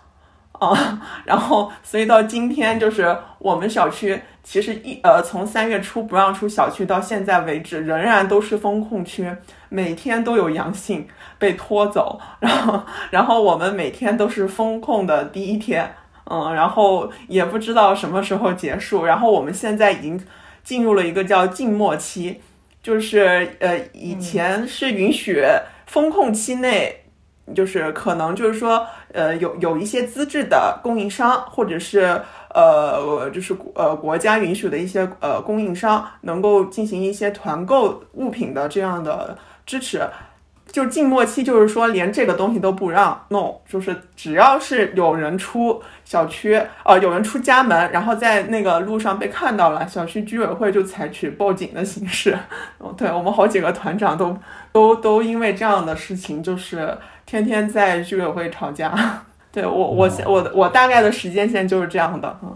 [0.70, 9.30] 啊， 然后所以到今天就是我们小区其实一呃从三月初不让出小区到现在为止，仍然都是封控区，
[9.70, 11.08] 每天都有阳性
[11.38, 15.94] 被拖走，然后然后我们每天都是封控的第一天，
[16.30, 20.20] 嗯，然后也不知道什么时候结束，然后我们现在已经
[20.64, 22.42] 进入了一个叫静默期，
[22.82, 25.44] 就是呃以前是允许
[25.86, 27.03] 封控期内。
[27.54, 32.22] 就是可能就是说，呃，有有一些资质的供应商，或者是
[32.54, 40.02] 呃，就是呃国家允许的一些呃供应商，能够进行一些团购物品的这样的支持。
[40.72, 52.36] 就静默期，就是说连这个东西都不让弄，就是只要是有人出小区，呃，有人出家门，然后在那个路上被看到了，小区居委会就采取报警的形式。
[52.98, 54.36] 对我们好几个团长都
[54.72, 56.98] 都都因为这样的事情，就是
[57.34, 59.26] 天天在居委会吵架。
[59.52, 62.56] 对我我我我大概的时间线就是这样的，嗯。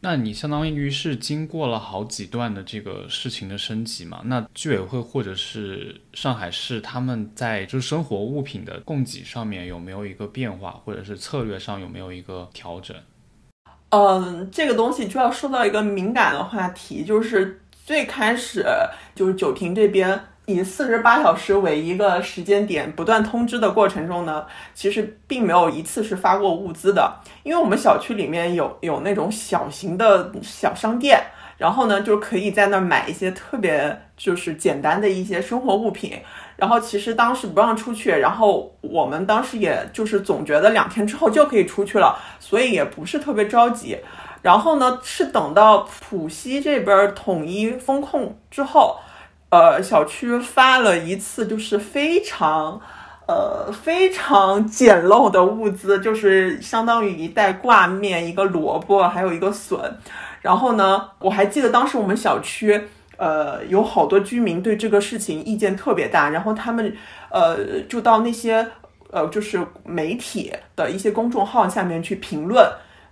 [0.00, 4.20] 那你相当于是经过了好几段的这个事情的升级嘛？
[4.24, 12.96] 那居委会或者是上海市，他们在就是生活物品的供给上面有没有一个变化，或者是策略上有没有一个调整？
[13.90, 18.64] 嗯，这个东西就要说到一个敏感的话题，就是最开始
[19.14, 20.20] 就是九亭这边。
[20.46, 27.14] 以四十八小时为一个时间点不断通知的过程中呢，其实并没有一次是发过物资的，
[27.44, 31.22] 因为我们小区里面有有那种小型的小商店，
[31.58, 36.18] 然后呢就可以在那儿买一些特别就是简单的一些生活物品，
[36.56, 43.96] 然后其实当时不让出去，然后我们当时也就是总觉得两天之后就可以出去了，所以也不是特别着急，
[44.42, 48.98] 然后呢是等到浦西这边统一封控之后。
[49.52, 52.80] 呃，小区发了一次，就是非常，
[53.28, 59.78] 呃，非常简陋的物资，就是相当于一袋挂面、一个萝卜，还有一个笋。
[60.40, 62.82] 然后呢，我还记得当时我们小区，
[63.18, 66.96] 呃，有好多居民对这个事情意见特别大，然后他们，
[67.30, 68.66] 呃，就到那些，
[69.10, 72.66] 呃，就是媒体的一些公众号下面去评论，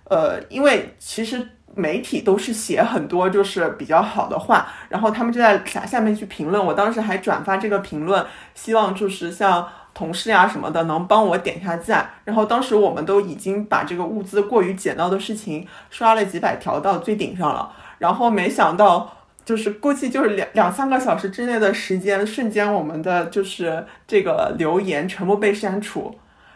[0.09, 1.47] 呃，因为其实。
[1.75, 6.63] 媒体都是写很多就是比较好的话，然后他们就在下下面去评论。
[6.63, 12.09] 我当时还转发这个评论，希望就是像同事呀什么的能帮我点下赞。
[12.25, 17.71] 然后当时我们都已经把这个物资过于简陋的事情刷了几百条到最顶上了。
[17.99, 19.11] 然后没想到，
[19.45, 26.13] 就是估计就是两两三个小时之内的时间，瞬间我们的就是这个留言全部被删除。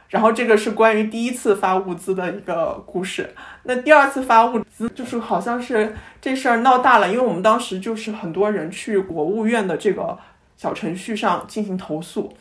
[0.10, 3.34] 然后这个是关于第一次发物资的一个故事。
[3.64, 10.18] 那第二次发物资，就是好像是这事儿闹大了，因为我们当时就是很多人去国务院的这个
[10.56, 12.32] 小程序上进行投诉。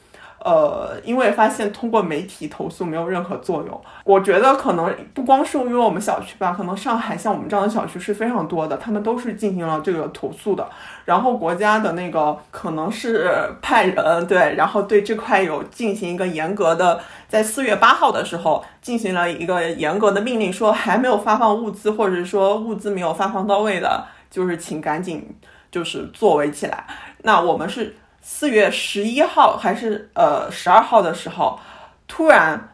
[0.44, 10.68] 呃，因为发现通过媒体投诉没有任何作用，我觉得可能不光是因为我们小区吧，可能上海像我们这样的小区是非常多的，他们都是进行了这个投诉的。
[11.06, 13.30] 然后国家的那个可能是
[13.62, 25.34] 派人对，然后对这块有进行一个严格的，在四月八号的时候进行了一个严格的命令，说还没有发放物资，或者说物资没有发放到位的，就是请赶紧
[25.70, 26.84] 就是作为起来。
[27.22, 27.96] 那我们是。
[28.26, 31.60] 四月十一号还是呃十二号的时候，
[32.08, 32.70] 突然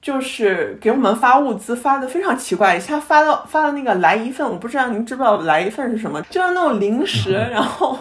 [0.00, 7.98] 就是给我们发物资，发的非常奇怪，一下发到发了那个来一份，我不知道您知不知道来一份是什么，就是那种零食， 然后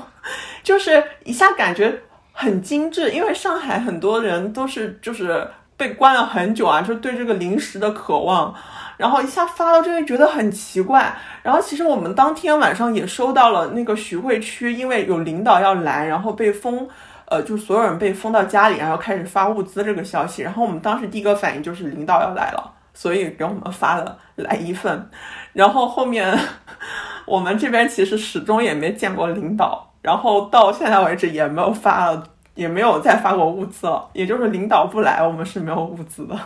[0.61, 1.99] 就是一下感觉
[2.33, 8.53] 很精致，因为上海很多人都是就是被关了很久啊，就对这个零食的渴望。
[9.01, 11.11] 然后一下发到这边，觉得很奇怪。
[11.41, 16.87] 然后其实我们当天晚上也收到了那个徐汇区，因为有领导要来，然后被封，
[17.25, 20.43] 呃，就所有人被封到家里，然后开始发物资这个消息。
[20.43, 25.09] 然后我们当时第一个反应就是领导要来了，所以给我们发了来一份。
[25.53, 26.37] 然后后面
[27.25, 32.23] 我们这边其实始终也没见过领导，然后到现在为止也没有发了，
[32.53, 34.07] 也没有再发过物资了。
[34.13, 36.37] 也就是领导不来，我们是没有物资的。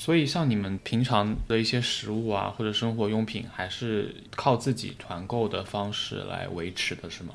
[0.00, 7.30] 所以，像你们平常的一些食物啊，或者生活用品，还是靠自己团购的方式来维持的，是吗？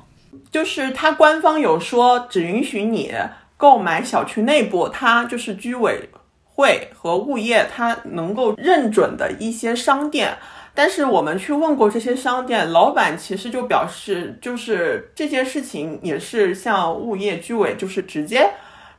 [0.50, 3.12] 就是它官方有说，只允许你
[3.58, 6.08] 购买小区内部，它就是居委
[6.42, 10.38] 会和物业它能够认准的一些商店。
[10.74, 18.50] 但是我们去问过这些商店老板，其实就表示，就是这件事情也是像物业居委，就是直接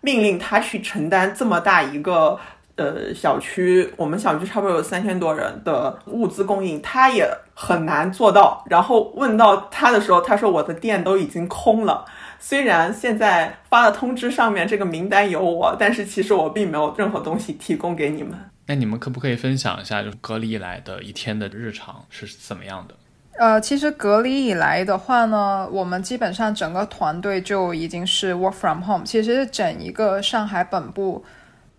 [0.01, 2.39] 命令他去承担这么大一个。
[2.77, 8.61] 呃，小区我们小区差不多有三千多人的物资供应，他也很难做到。
[8.69, 12.03] 然后问到他的时候，他说我的店都已经空了。
[12.37, 18.37] 虽然现在发的通知上面这个名单有我，但是其实我并没有任何东西提供给你们。
[18.65, 22.95] 那你们可不可以分享一下，就是隔离以来的一天的日常是怎么样的？
[23.39, 29.05] 呃，其实隔离以来的话呢，我们基本上整个团队就已经是 work from home。
[29.05, 31.23] 其实整一个上海本部。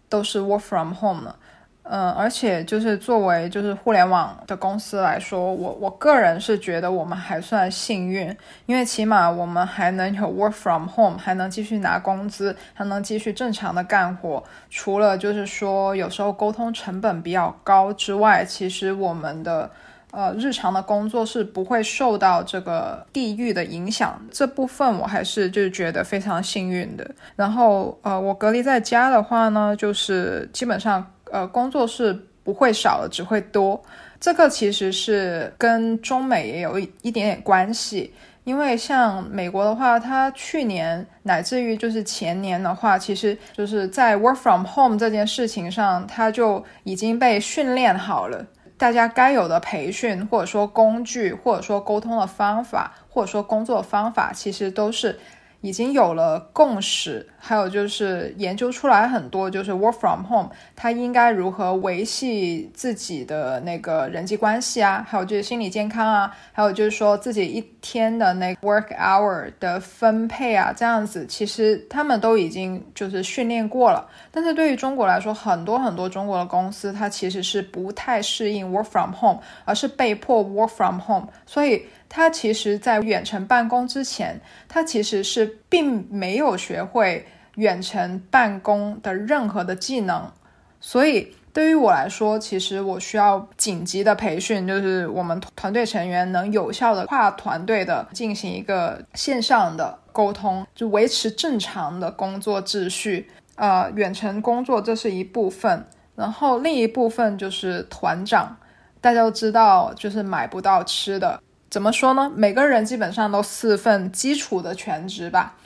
[0.08, 1.34] 都是 work from home 的，
[1.82, 8.36] 嗯，而且就是作为就是互联网的公司来说，我我个人是觉得我们还算幸运，
[8.66, 14.42] 因为起码我们还能有 work from home，还能继续拿工资，还能继续正常的干活。
[14.68, 19.70] 除了就是说有时候沟通成本比较高之外，其实我们的
[20.12, 27.10] 呃，日常的工作是不会受到这个地域的影响，这部分我还是就是觉得非常幸运的。
[27.34, 33.82] 然后，呃，我隔离在家的话呢，就是基本上，呃，工作是不会少的，只会多。
[34.18, 48.46] 这个其实是跟中美也有一一点点关系，因为像美国的话，它去年乃至于就是前年的话，其实就是在 work from home 这件事情上，它就已经被训练好了。
[48.78, 55.18] 大家该有的培训，或者说工具，或者说沟通的方法，或者说工作方法，其实都是。
[55.66, 74.08] 已经有了共识，还有就是研究出来很多，就是 work from home，他应该如何维系自己的那个人际关系啊，还有就是心理健康啊，还有就是说自己一天的那 work hour 的分配啊，这样子，其实他们都已经就是训练过了。
[74.30, 81.82] 但是对于中国来说，很多很多中国的公司，它其实是不太适应 work from home，而是被迫 work from home，所以。
[82.16, 90.32] 他其实，在远程办公之前，他其实是并没有学会远程办公的任何的技能。
[90.80, 103.30] 所以，对于我来说，其实我需要紧急的培训，就是我们团队成员能有效的跨团队的进行一个线上的沟通，就维持正常的工作秩序。
[103.56, 108.56] 呃，远程工作这是一部分，然后另一部分就是团长，
[109.02, 111.42] 大家都知道，就是买不到吃的。
[111.76, 112.32] 怎么说呢？
[112.34, 115.56] 每个人基本上都四份基础的全职吧，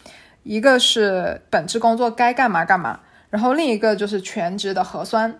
[0.43, 2.99] 一个是本职工作该干嘛干嘛，
[3.31, 5.33] 然后另一个就是全职的核酸，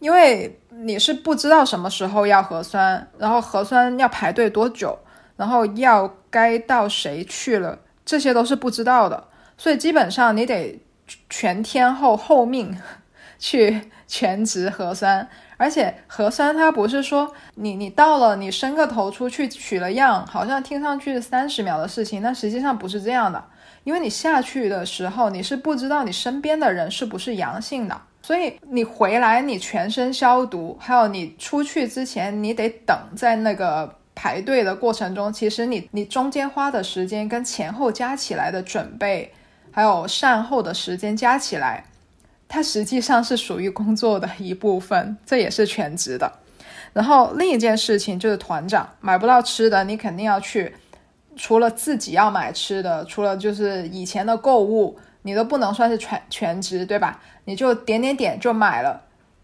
[0.00, 4.98] 因为你是不知道什么时候要核酸，然后核酸要排队多久，
[5.38, 10.78] 然后要该到谁去了，这些都是不知道的，所以基本上你得
[11.30, 12.78] 全天候候命
[13.38, 15.26] 去全职核酸。
[15.58, 23.44] 而且核酸它不是说你你到了你伸个头出去取了样，好像听上去是三十秒的事情，但实际上不是这样的。
[23.84, 39.32] 因为你下去的时候，你是不知道你身边的人是不是阳性的，所以你回来你全身消毒，还有你出去之前你得等在那个排队的过程中，其实你你中间花的时间跟前后加起来的准备，
[39.72, 41.84] 还有善后的时间加起来。
[42.48, 46.32] 它实际上是属于工作的一部分，这也是全职的。
[46.94, 50.74] 然后另一件事情就是团长买不到吃的，你肯定要去。
[51.36, 57.20] 除了自己要买吃的，除了就是以前的购物，你都不能算是全全职，对吧？
[57.44, 59.00] 你就点点点就买了，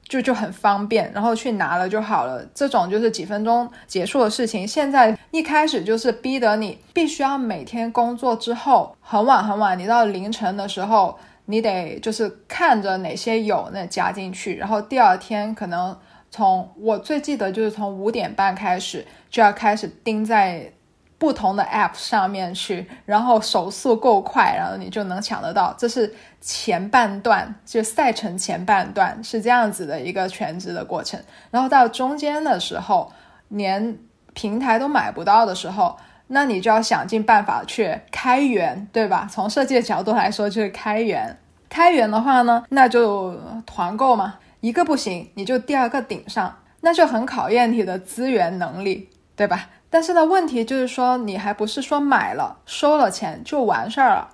[0.09, 2.45] 就就很方便，然后去拿了就好了。
[2.53, 4.67] 这种就是几分钟结束的事情。
[4.67, 11.17] 现在一开始就是逼得你必须要每天工作之后很晚很晚，你到凌晨的时候。
[11.47, 15.95] 你得就是看着哪些有那加进去，然后第二天可能
[16.31, 20.73] 从我最记得就是从五点半开始就要开始盯在
[21.19, 25.75] 不同的 app 上面去，然后手速够快，然后你就能抢得到。
[25.79, 31.21] 这是前半段，就赛程前半段是这样子的一个全职的过程，
[31.51, 33.13] 然后到中间的时候，
[33.49, 33.99] 连
[34.33, 35.97] 平台都买不到的时候。
[36.29, 39.29] 那你就要想尽办法去开源，对吧？
[39.31, 41.39] 从设计的角度来说，就是开源。
[41.69, 49.69] 开源的话呢，那就团购嘛，一个不行，你就第二个顶上，那就很考验你的资源能力，对吧？
[49.91, 54.31] 但是呢，问题就是说，你还不是说买了收了钱就完事儿了，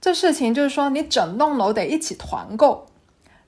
[0.00, 2.86] 这事情就是说，你整栋楼得一起团购，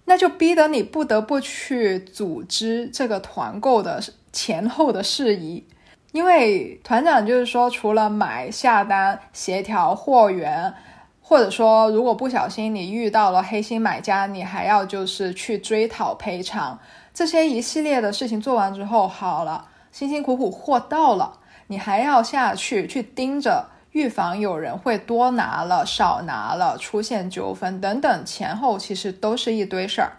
[0.05, 4.03] 那就逼得你不得不去组织这个团购的
[4.33, 5.67] 前后的事宜。
[6.13, 10.75] 因为团长就是说，除了买下单、协调货源，
[11.23, 16.81] 或者说如果不小心你遇到了黑心买家，你还要就是去追讨赔偿，
[17.15, 21.39] 这些一系列的事情做完之后，好了，辛辛苦苦货到了，
[21.69, 30.15] 你还要下去去盯着，预防有人会多拿了、少拿了，出现纠纷等等，前后其实都是一堆事儿。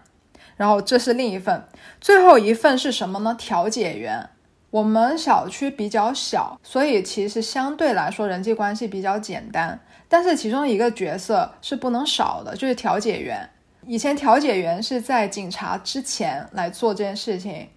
[0.56, 1.64] 然后这是另一份，
[2.00, 3.36] 最后一份是什么呢？
[3.38, 4.30] 调解员。
[4.72, 9.78] 我们小区比较小，所以其实相对来说人际关系比较简单。
[10.08, 13.46] 但是其中一个角色是不能少的，就是调解员。
[13.86, 17.68] 以前调解员是在警察之前来做这件事情，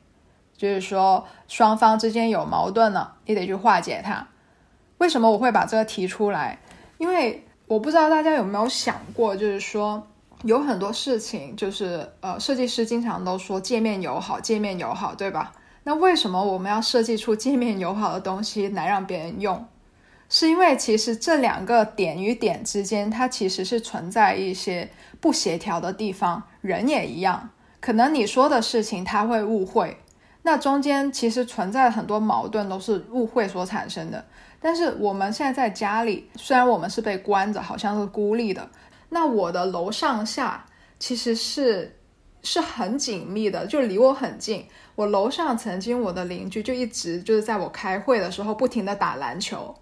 [0.56, 4.26] 就是说双方之间有矛盾了，你得去化解它。
[5.00, 6.58] 为什么我会把这个提出来？
[6.98, 10.02] 因为我不知道大家有没有想过，就是说
[10.43, 15.52] 有很多事情，就是呃，设计师经常都说界面友好，界面友好，对吧？
[15.88, 19.65] 那为什么我们要设计出界面友好的东西来让别人用？
[20.27, 24.89] 是因为其实这两个点与点之间，它其实是存在一些
[25.21, 26.41] 不协调的地方。
[26.61, 29.95] 人也一样，可能你说的事情他会误会，
[30.41, 34.25] 那中间其实存在很多矛盾，都是误会所产生的。
[34.59, 38.67] 但是我们现在在家里，虽然我们是被关着，好像是孤立的，
[39.09, 40.65] 那我的楼上下
[40.97, 41.99] 其实是
[42.41, 44.65] 是很紧密的，就离我很近。
[44.96, 49.76] 我楼上曾经我的邻居就一直就是在我开会的时候不停的打篮球，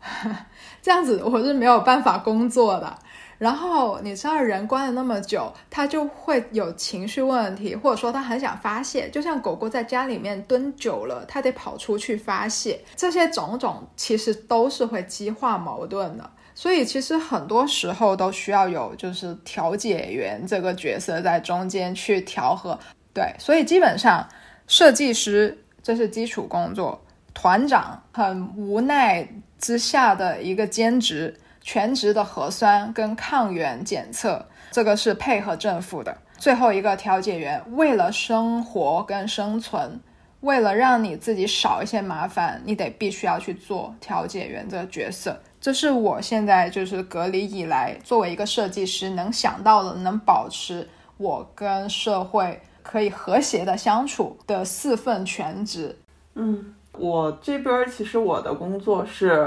[0.82, 2.98] 这样子我是没有办法工作的。
[3.38, 12.80] 然后你知道人关了那么久，他就会有情绪问题，或者说他很想发泄，就像狗狗在家里面蹲久了，它得跑出去发泄。
[12.96, 22.78] 这些种种其实都是会激化矛盾的，所以其实很多时候都需要有就是调解员这个角色在中间去调和。
[23.12, 24.26] 对，所以基本上
[24.66, 27.00] 设计师这是基础工作，
[27.32, 31.38] 团长很无奈之下的一个兼职。
[31.68, 36.16] 全职的核酸跟抗原检测，这个是配合政府的。
[36.38, 39.98] 最后一个调解员，为了生活跟生存，
[40.42, 45.36] 为了让你自己少一些麻烦，你得必须要去做调解员这个角色。
[45.60, 55.96] 这是我现在就是隔离以来，作为一个设计师能想到的，能保持我跟社会可以和谐的相处的四份全职。
[56.34, 59.44] 嗯，我这边其实我的工作是。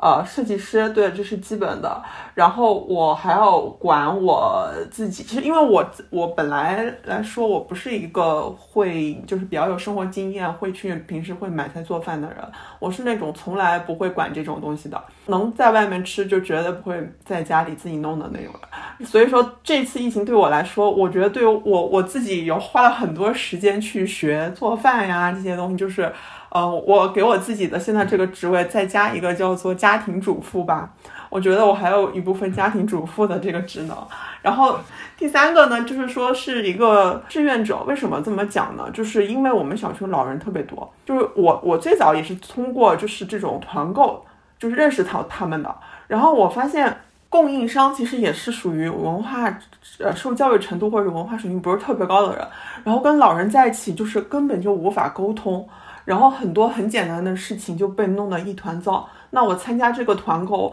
[0.00, 2.00] 呃，设计师对，这是基本的。
[2.34, 5.24] 然后我还要管我自己。
[5.24, 12.38] 其实，因为我我本来来说，我不是一个会就是比较有生活经验，会去平时会买菜做饭的人。
[12.78, 18.54] 我是那种从来不会管这种东西的，能在外面吃就绝对不会在家里自己弄的那种
[18.98, 19.06] 人。
[19.08, 26.12] 所以说，这次疫情对我来说，我觉得对于我我自己有花了很多时间去学做饭呀这些东西，就是。
[26.50, 30.90] 呃，我给我自己的现在这个职位再加一个叫做家庭主妇吧，
[31.28, 33.96] 我觉得我还有一部分家庭主妇的这个职能。
[34.40, 34.78] 然后
[35.16, 37.82] 第三个呢，就是说是一个志愿者。
[37.86, 38.90] 为什么这么讲呢？
[38.94, 44.24] 就是因为我们小区老人特别多，就是我我最早也是通过就是这种团购，
[44.58, 45.74] 就是认识到他们的。
[46.06, 46.96] 然后我发现
[47.28, 49.54] 供应商其实也是属于文化
[49.98, 52.48] 呃受教育程度或者文化水平不是特别高的人，
[52.84, 55.68] 然后跟老人在一起就是根本就无法沟通。
[56.08, 59.06] 然后很多很简单的事情就被弄得一团糟。
[59.28, 60.72] 那我参加这个团购，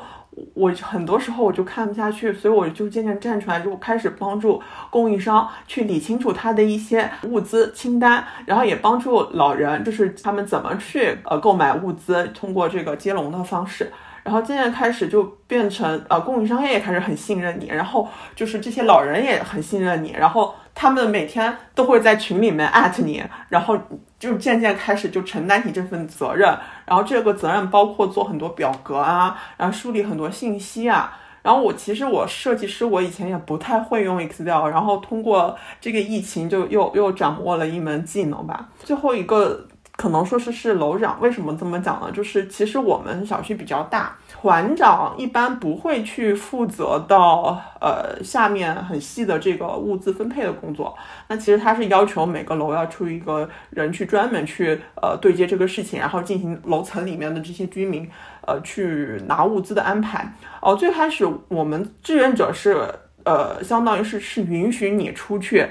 [0.53, 13.91] 我很多时候我就看不下去，所以我就渐渐站出来，就开始帮助供应商去理清楚他的一些物资清单，然后也帮助老人，就是他们怎么去呃购买物资，通过这个接龙的方式。
[14.23, 20.55] 然后渐渐开始就变成呃供应商也开始很信任你，然后就是这些老人也很信任你，然后。
[20.75, 23.75] 他们每天都会在群里面艾特你，然后
[24.19, 26.47] 就渐渐开始就承担起这份责任，
[26.85, 31.17] 然后这个责任包括做很多表格啊，然后梳理很多信息啊。
[31.41, 38.69] 然后我其实我设计师，我以前也不太会用 Excel，然后通过这个疫情就又又掌握了一门技能吧。
[38.83, 39.65] 最后一个。
[39.97, 42.11] 可能说是是楼长，为什么这么讲呢？
[42.11, 44.13] 就是其实我们小区比较大，
[44.45, 50.95] 团长一般不会去负责到呃下面很细的这个物资分配的工作。
[51.27, 58.07] 那其实他是要求每个楼要出一个人去专门去呃对接这个事情，然后进行楼层里面的这些居民
[58.45, 60.31] 呃去拿物资的安排。
[60.61, 62.87] 哦，最开始我们志愿者是
[63.23, 65.65] 呃相当于是是允许你出去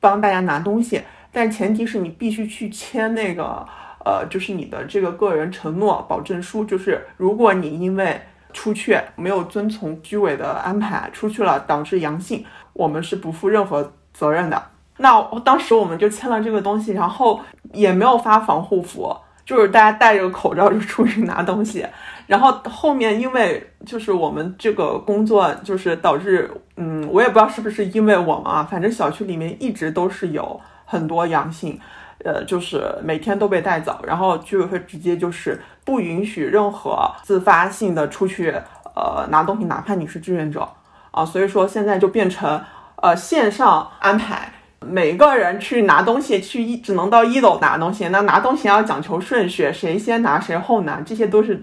[0.00, 1.02] 帮大家拿东西。
[1.30, 3.66] 但前提是你必须去签那个，
[4.04, 6.64] 呃，就是你的这个个人承诺保证书。
[6.64, 8.20] 就是如果你因为
[8.52, 14.62] 出去没有遵从居委的安排出去了，导致阳性，我们是不负任何责任的。
[14.98, 17.40] 那当时我们就签了这个东西，然后
[17.72, 21.86] 也没有发防护服，就是大家戴着口罩就出去拿东西。
[22.26, 30.60] 然后后面因为就是我们这个工作，就是导致，嗯，我也不知道是不是因为我们啊，反正小区里面一直都是有。
[30.86, 31.80] 很多阳性，
[32.24, 38.50] 呃，就是每天都被带走，然后居委会直接就是不允许任何自发性的出去，
[38.96, 40.66] 呃，拿东西，哪怕你是志愿者
[41.10, 42.60] 啊，所以说现在就变成
[42.96, 51.62] 呃线上安排，每个人去拿东西，去一只能到一楼拿东西，那拿东西要讲求顺序，谁先拿谁后拿，这些都是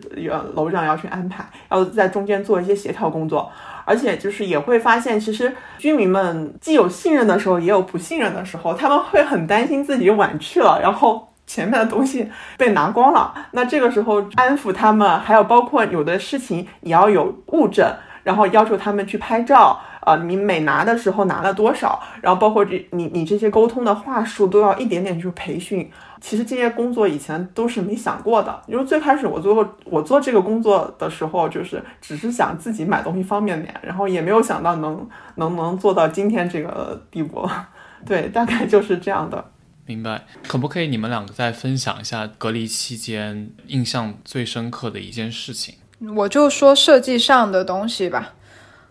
[0.53, 3.51] 楼长要去安排，要在中间做一些协调工作。
[3.85, 8.73] 而且就是也会发现，其实居民们既有信任的时候，也有不信任的时候。
[8.73, 13.33] 他们会很担心自己晚去了，然后前面的东西被拿光了。
[13.51, 19.79] 那这个时候安抚他们，还有包括有的事情你要有物证，然后要求他们去拍照。
[20.03, 25.87] 呃，你每拿的时候拿了多少，然后包括这你你这些沟通的话术都要一点点去培训。
[26.21, 37.49] 其实这些工作以前都是没想过的，因为最开始我做我做这个工作的时候，就是只是想自己买东西方便点，然后也没有想到能能能做到今天这个地步。
[38.05, 39.43] 对，大概就是这样的。
[39.85, 40.23] 明白。
[40.47, 45.75] 可不可以你们两个再分享一下隔离期间印象最深刻的一件事情？
[46.15, 48.33] 我就说设计上的东西吧。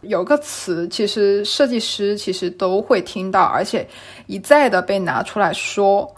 [0.03, 3.87] 有个词，其实设计师其实都会听到，而且
[4.27, 6.15] 一再的被拿出来说，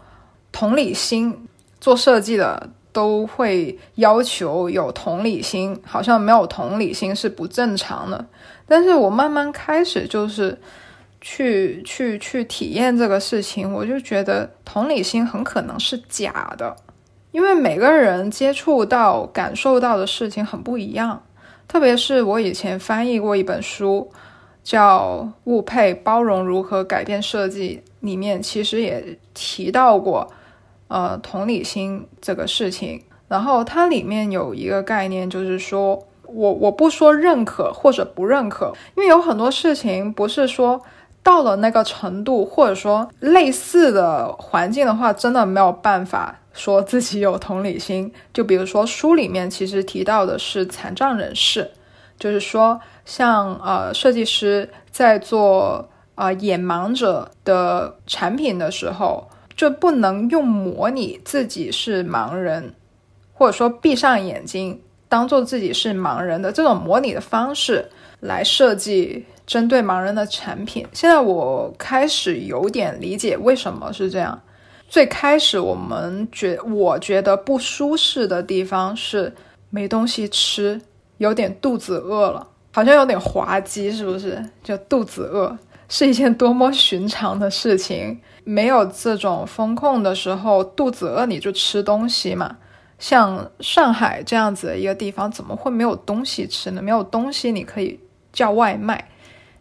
[0.52, 1.48] 同理心。
[1.80, 8.24] 做设计的都会要求有同理心，好像没有同理心是不正常的。
[8.68, 10.56] 但是我慢慢开始就是
[11.20, 16.76] 去去去体验这个事情，我就觉得同理心很可能是假的，
[17.32, 21.20] 因为每个人接触到、感受到的事情很不一样。
[21.66, 24.08] 特别是我以前翻译过一本书，
[24.62, 30.30] 叫《物配包容如何改变设计》，里面其实也提到过，
[30.92, 33.02] 呃，同理心这个事情。
[33.28, 40.82] 然后它里面有一个概念，就是说我我不说认可或者不认可，因为有很多事情不是说
[41.22, 46.36] 到了那个程度，或者说类似的环境的话，真的没有办法。
[46.52, 51.70] 说自己有同理心，就比如说书里面其实提到的是残障人士，
[52.18, 59.26] 就是说像呃设计师在做啊眼盲者的产品的时候，
[59.56, 62.74] 就不能用模拟自己是盲人，
[63.32, 67.88] 或者说闭上眼睛当做自己是盲人的这种模拟的方式
[68.20, 70.86] 来设计针对盲人的产品。
[70.92, 74.40] 现在我开始有点理解为什么是这样。
[74.88, 79.32] 最开始我们觉，我觉得不舒适的地方是
[79.70, 80.78] 没东西吃，
[81.16, 84.44] 有点肚子饿了，好像有点滑稽，是不是？
[84.62, 85.56] 就肚子饿
[85.94, 88.18] 是一件多么寻常的事情。
[88.44, 92.56] 没有这种风控的时候，肚子饿你就吃东西嘛。
[92.98, 96.80] 像上海这样子的一个地方，怎么会没有东西吃呢？
[96.80, 98.00] 没有东西你可以
[98.32, 99.10] 叫外卖，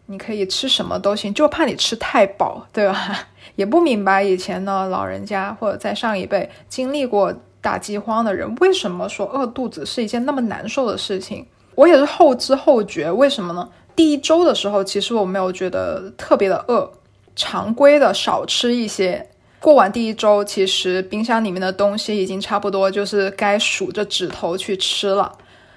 [0.06, 3.28] 你可以吃什么都行，就怕你吃太饱，对吧？
[3.56, 11.46] 也不明白以前呢老人家或者在上一辈经历过大饥荒的人，为什么说饿肚子是一件那么难受的事情？
[11.74, 13.68] 我也是后知后觉，为什么呢？
[13.94, 16.90] 第一周的时候，其实我没有觉得特别的饿，
[17.36, 19.28] 常规的少吃一些。
[19.60, 25.32] 过完第一周，其实冰箱里面的东西已经差不多就是该数着指头去吃了，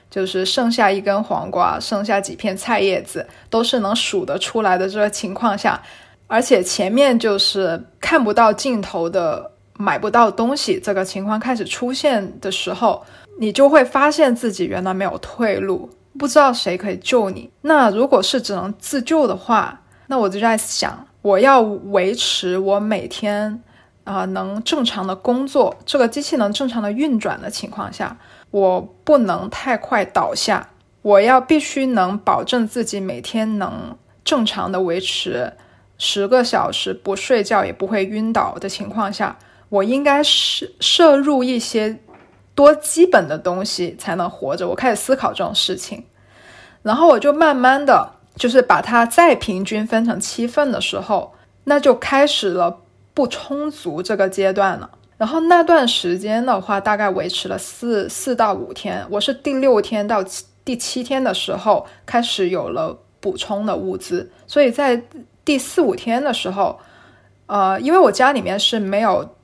[0.09, 4.89] 就是剩下一根黄瓜，剩下几片菜叶子，都是能数得出来的。
[4.89, 5.81] 这个情况下。
[6.27, 13.05] 而且前面就是看不到尽头的买不到东西，这个情况开始出现的时候，
[13.39, 15.87] 你就会发现自己原来没有退路，
[16.17, 17.49] 不知道谁可以救你。
[17.61, 23.61] 那如果是只能自救的话，那我就在想，我要维持我每天
[24.03, 28.17] 啊能正常的工作，这个机器能正常的运转的情况下，
[28.51, 30.69] 我不能太快倒下，
[31.01, 35.53] 我要必须能保证自己每天能正常的维持。
[35.97, 39.37] 十个小时不睡觉也不会晕倒的情况下，
[39.69, 41.97] 我应该是摄入一些
[42.55, 44.67] 多基本的东西才能活着。
[44.67, 46.03] 我开始思考这种事情，
[46.81, 51.33] 然后我就慢慢的就是把它再平均分成七份的时候，
[51.65, 52.79] 那就开始了
[53.13, 54.89] 不充足这个阶段了。
[55.17, 59.05] 然后那段时间的话，大概维持了四四到五天。
[59.11, 60.23] 我是第六天到
[60.63, 65.03] 第七天的时候开始有了补充的物资，所以在。
[65.45, 66.79] 第四五天的时候，
[67.45, 69.35] 呃，因为我家里面是没有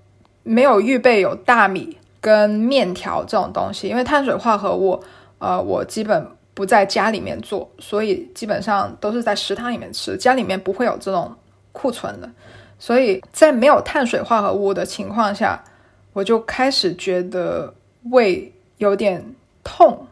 [0.42, 5.04] 没有预备有大米跟面条这种东西，因为碳水化合物，
[5.40, 11.36] 呃，我基本不在家里面做，所以基本上都是在食堂里面吃，家里面不会有这种
[11.72, 12.30] 库存的，
[12.78, 15.64] 所以在没有碳水化合物的情况下，
[16.14, 17.74] 我就开始觉得
[18.12, 19.26] 胃有点
[19.64, 20.06] 痛，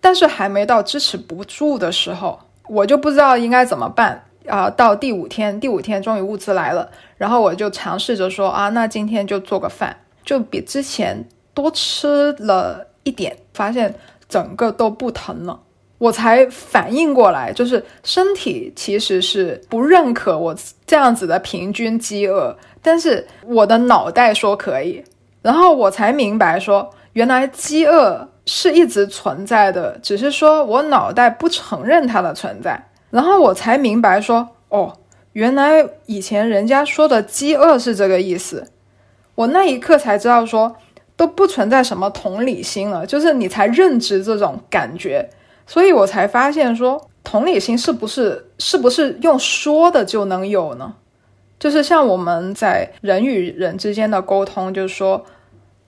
[0.00, 4.22] 但是还没到支持不住的时候，我就不知道应该怎么办。
[4.46, 13.94] 啊，到第五天，第五天终于物资来了，然后我就尝试着说啊，那今天就做个饭，就比之前多吃了一点，发现
[14.28, 15.60] 整个都不疼了，
[15.98, 20.56] 我才反应过来，就是身体其实是不认可我
[20.86, 25.04] 这样子的平均饥饿，但是我的脑袋说可以，
[25.42, 32.82] 然后我才明白说，原来饥饿是一直存在的，只是说我脑袋不承认它的存在。
[33.10, 34.92] 然后我才明白，说哦，
[35.34, 38.66] 原来以前人家说的饥饿是这个意思。
[39.34, 40.76] 我那一刻才知道，说
[41.16, 45.28] 都不存在什么同理心了，就是你才认知这种感觉。
[45.66, 50.94] 所以我才发现，说同理心是不是是不是用说的就能有呢？
[51.58, 55.24] 就是像我们在人与人之间的沟通，就是说，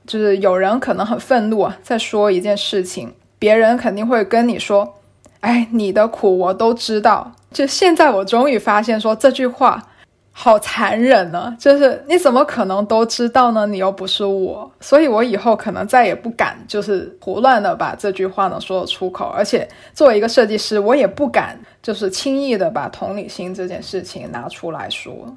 [0.06, 4.94] 就是有人可能很愤怒啊，在说一件事情，别人肯定会跟你说。
[5.40, 7.32] 哎，你的苦我都知道。
[7.52, 9.86] 就现在，我终于发现，说这句话
[10.38, 11.56] 好残忍呢！
[11.58, 13.66] 就是你怎么可能都知道呢？
[13.66, 19.28] 你又不是我，所以我以后可能再也不敢就是胡乱的把这句话呢说出口。
[19.34, 25.34] 而且作为一个设计师，我也不敢就是轻易的把同理心这件事情拿出来说。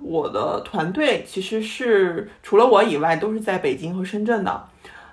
[0.00, 4.64] 我的团队其实是除了我以外都是在北京和深圳的。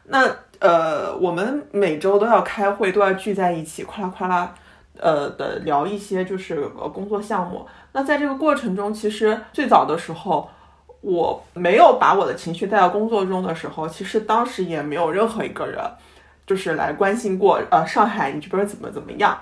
[0.06, 0.28] 那
[0.58, 4.56] 呃，我们每周都要开会，都要聚在一起，夸啦夸啦。
[5.00, 10.50] 呃的聊一些就是呃工作项目，那在这个过程中，其实最早的时候，
[11.02, 15.80] 我没有把我的情绪带到工作中的时候，其实当时也没有任何一个人
[16.46, 19.38] 就是来关心过，呃，上海你这边怎么怎么样？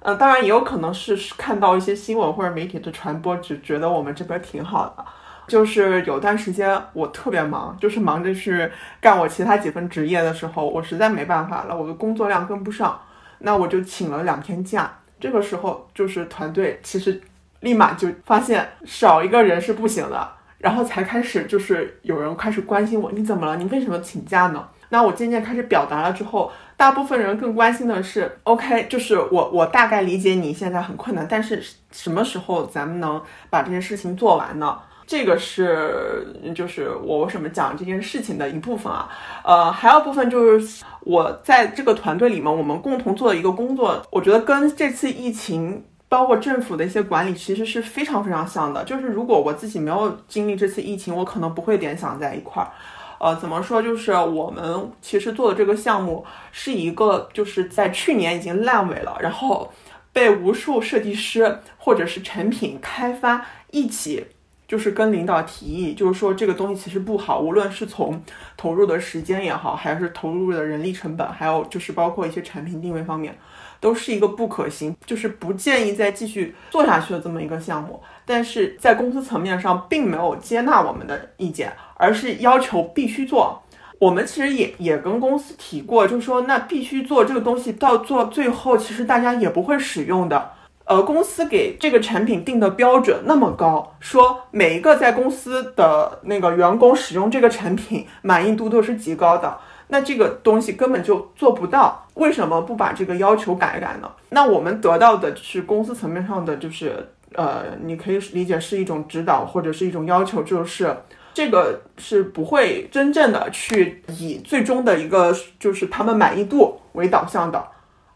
[0.00, 5.04] 呃，当然也有可能是看到一些新闻或者媒体的传播，只觉得我们这边挺好的。
[5.46, 13.00] 就是有段时间我特别忙，就是忙着去干我其他几份职业的时候，我实在没办法了，我的工作量跟不上，
[13.40, 14.90] 那我就请了两天假。
[15.20, 17.20] 这个时候，就是团队其实
[17.60, 23.56] 立马就发现少一个人是不行的，然后才开始就是有人开始关心我，你怎么了？
[23.56, 24.66] 你为什么请假呢？
[24.88, 31.62] 那我渐渐开始表达了之后，大部分人更关心的是，OK，就是我我大概理解你现在很困难，但是
[31.92, 34.76] 什么时候咱们能把这件事情做完呢？
[35.10, 39.10] 这个是就是我为什么讲这件事情的一部分啊，
[39.42, 48.84] 呃，还有部分就是我在这个团队里面，我们共同做的一个工作，我觉得跟这次疫情包括政府的一些管理其实是非常非常像的。
[48.84, 52.70] 就是如果我自己没有经历这次疫情，我可能不会联想在一块儿。
[53.18, 53.82] 呃，怎么说？
[53.82, 59.72] 就是我们其实做的这个项目是一个，就是在去年已经烂尾了，然后
[60.12, 64.24] 被无数设计师或者是产品开发一起。
[64.70, 68.22] 就是跟领导提议，就是说这个东西其实不好，无论是从
[68.56, 73.36] 投入的时间也好，还是投入的人力成本，还有就是包括一些产品定位方面，
[73.80, 78.00] 都是一个不可行，就是不建议再继续做下去的这么一个项目。
[78.24, 83.60] 但是在公司层面上，并没有接纳我们的意见，而是要求必须做。
[83.98, 90.52] 我们其实也也跟公司提过，就是说那必须做这个东西，到做最后，其实大家也不会使用的。
[90.90, 102.08] 呃，公司给这个产品定的标准那么高，说每一个在公司的那个员工使用这个产品满意度都是极高的，那这个东西根本就做不到。
[102.14, 104.10] 为什么不把这个要求改改呢？
[104.30, 110.96] 那我们得到的是公司层面上的，就是呃，你可以理解是一种指导或者是一种要求，就是
[111.32, 117.64] 这个是不会真正的去以最终的一个就是他们满意度为导向的。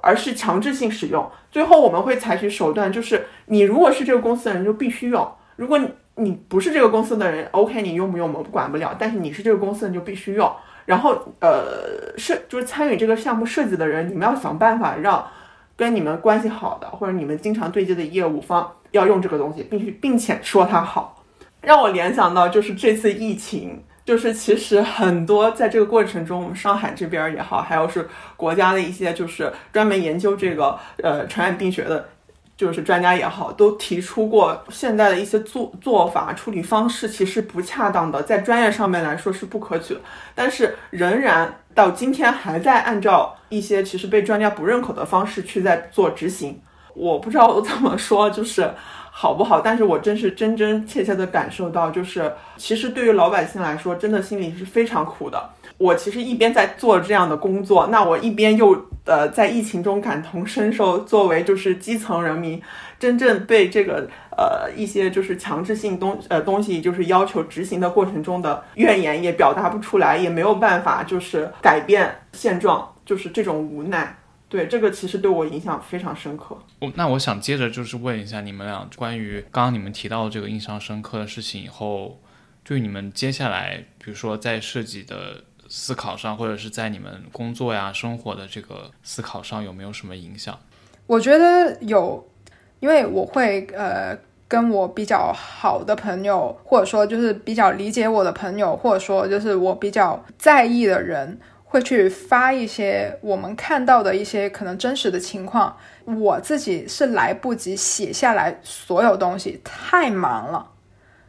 [0.05, 5.27] 而是强制性使用，最后我们会采取手段，就是你如果是这个公司的人就必须用，
[5.57, 5.81] 如果
[6.17, 10.53] 你不是这个公司的人，OK，你用不用我们管不了，但是你是这个公司的人就必须用。
[10.85, 15.27] 然后呃，设就是参与这个项目设计的人，你们要想办法让
[15.75, 21.25] 跟你们关系好的或者你们经常对接的业务方要用这个东西，并且并且说它好，
[21.63, 23.83] 让我联想到就是这次疫情。
[24.05, 32.07] 就是其实很多在这个过程中，我们上海这边也好，还有是国家的一些就是专门研究这个呃传染病学的，
[32.55, 40.01] 就是专家也好，都提出过现在的一些做做法处理方式其实不恰当的，在专业上面来说是不可取的，
[40.35, 46.61] 但是仍然到今天还在按照一些其实被专家不认可的方式去在做执行。
[46.95, 48.71] 我不知道我怎么说，就是。
[49.17, 49.61] 好不好？
[49.61, 55.51] 但是我真是真真切切的感受到，就是其实对于老百姓来说，真的心里是非常苦的。
[55.79, 62.61] 我其实一边在做这样的工作，那我一边又呃在疫情中感同身受，作为就是基层人民，
[62.99, 74.17] 真正被这个呃一些就是强制性东呃东西就是要求执行的过程中的怨言也表达不出来，也没有办法就是改变现状，就是这种无奈。
[74.55, 76.57] 对这个其实对我影响非常深刻。
[76.79, 82.21] 我那我想接着就是问一下你们俩关于刚刚你们提到的这个印象深刻的事情以后，
[82.63, 90.57] 对你们接下来比如说在设计的思考上，或者是在你们工作呀生活的这个思考上有没有什么影响？
[91.09, 92.25] 我觉得有，
[92.79, 101.41] 因为我会呃跟我比较好的朋友，或者说就是比较理解我的朋友，或者说就是我比较在意的人。
[101.75, 110.71] 会去发一些我们看到的一些可能真实的情况，我自己是来不及写下来所有东西，太忙了。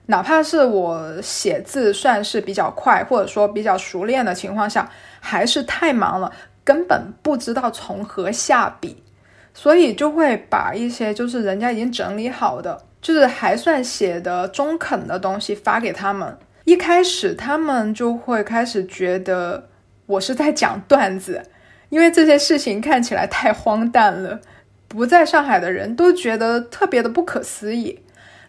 [0.06, 4.88] 哪怕是我写字算是比较快，或者说比较熟练的情况下，
[5.20, 6.32] 还是太忙了，
[6.64, 9.04] 根本不知道从何下笔，
[9.52, 16.38] 所以就会把一些就是人家已经整理好的，就是还算写的中肯的东西发给他们。
[16.66, 19.70] 一开始他们就会开始觉得。
[20.06, 21.44] 我是在讲段子，
[21.90, 24.40] 因为这些事情看起来太荒诞了，
[24.88, 28.00] 不在上海的人都觉得特别的不可思议。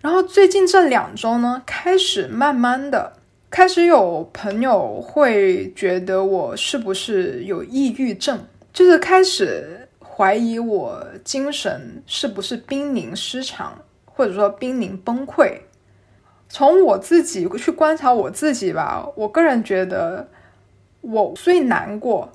[0.01, 3.15] 然后最近这两周呢，开始慢慢的
[3.51, 15.59] 开始有朋友会觉得我是不是有抑郁症，就是开始怀疑我精神是不是濒临失常，或者说濒临崩溃。
[16.49, 20.29] 从我自己去观察我自己吧，我个人觉得，
[21.09, 22.31] 我最难过、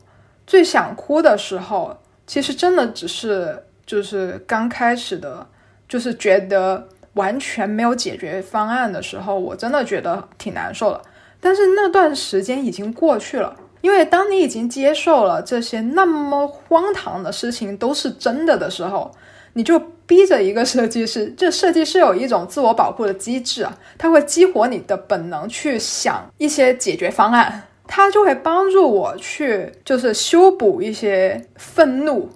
[0.48, 5.46] 最想哭的时候，其实真的只是就是刚开始的，
[5.88, 11.02] 就是觉得完全没有解决方案的时候，我真的觉得挺难受的。
[11.40, 19.12] 但是那段时间已经过去了，因为当你已经接受了这些那么荒唐的事情都是真的的时候。
[19.54, 32.30] 你就逼着一个设计师，这设计师有一种自我保护的机制啊，他会激活你的本能去想一些解决方案，他就会帮助我去就是修补一些愤怒，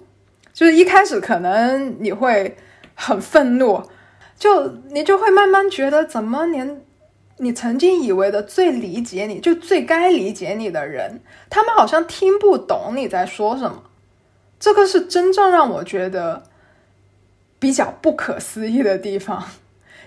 [0.52, 2.54] 就是一开始可能你会
[2.94, 3.82] 很愤怒，
[4.38, 6.82] 就你就会慢慢觉得怎么连
[7.38, 13.84] 你曾经以为的最理解你就最该理解你的人，他们好像听不懂你在说什么，
[14.60, 16.42] 这个是真正让我觉得。
[17.58, 19.42] 比较不可思议的地方，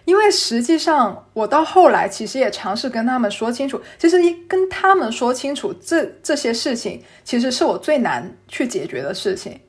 [0.09, 9.59] 因为实际上我到后来其实也尝试跟他们说清楚，其实一跟他们说清楚这这些事情，其实是我最难去解决的事情。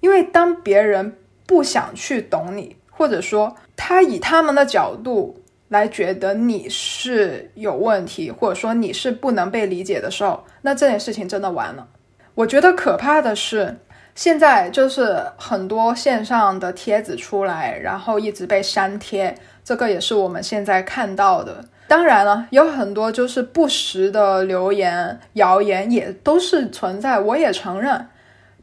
[0.00, 1.16] 因为当别人
[1.46, 11.86] 不想去懂你，或者说他以他们的角度来觉得你是有问题，或者说你是不能被理解的时候，那这件事情真的完了。
[12.34, 13.76] 我觉得可怕的是。
[14.16, 21.64] 现在就是很多线上的帖子出来，然后一直被删帖，这个也是我们现在看到的。
[21.88, 28.08] 当然了，有很多就是不实的留言、谣言也都是存在，我也承认。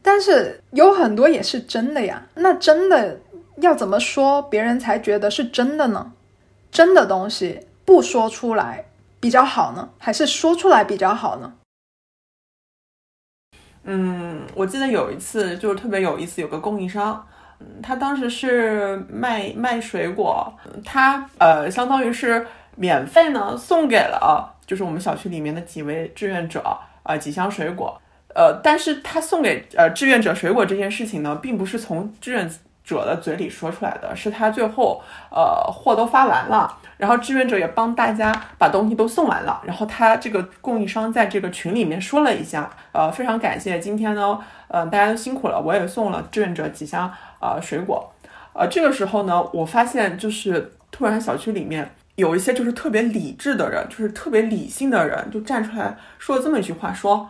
[0.00, 2.26] 但是有很多也是真的呀。
[2.34, 3.20] 那真的
[3.56, 6.12] 要怎么说别人才觉得是真的呢？
[6.70, 8.86] 真的东西不说出来
[9.20, 11.52] 比较好呢，还是说出来比较好呢？
[13.84, 17.26] 嗯，我记得有一次就是特别有意思，有个供应商，
[17.82, 20.52] 他当时是卖卖水果，
[20.84, 22.46] 他呃，相当于是
[22.76, 26.62] 免费呢送给了就是我们小区里面的几位志愿者
[27.02, 28.00] 啊几箱水果，
[28.34, 32.50] 呃，但是他送给呃志愿者水果这件事情呢，并不是从志愿
[32.84, 36.78] 者的嘴里说出来的，是他最后呃货都发完了。
[36.98, 48.12] 然后志愿者也帮大家把东西都送完了，然后他这个供应商在这个群里面说了一下，呃，非常感谢今天呢，呃，大家都辛苦了，我也送了志愿者几箱呃水果，
[48.52, 57.28] 呃，这个时候呢，我发现就是突然小区里面有一些就是特别理智的人，就是特别理性的人，就站出来说了这么一句话，说，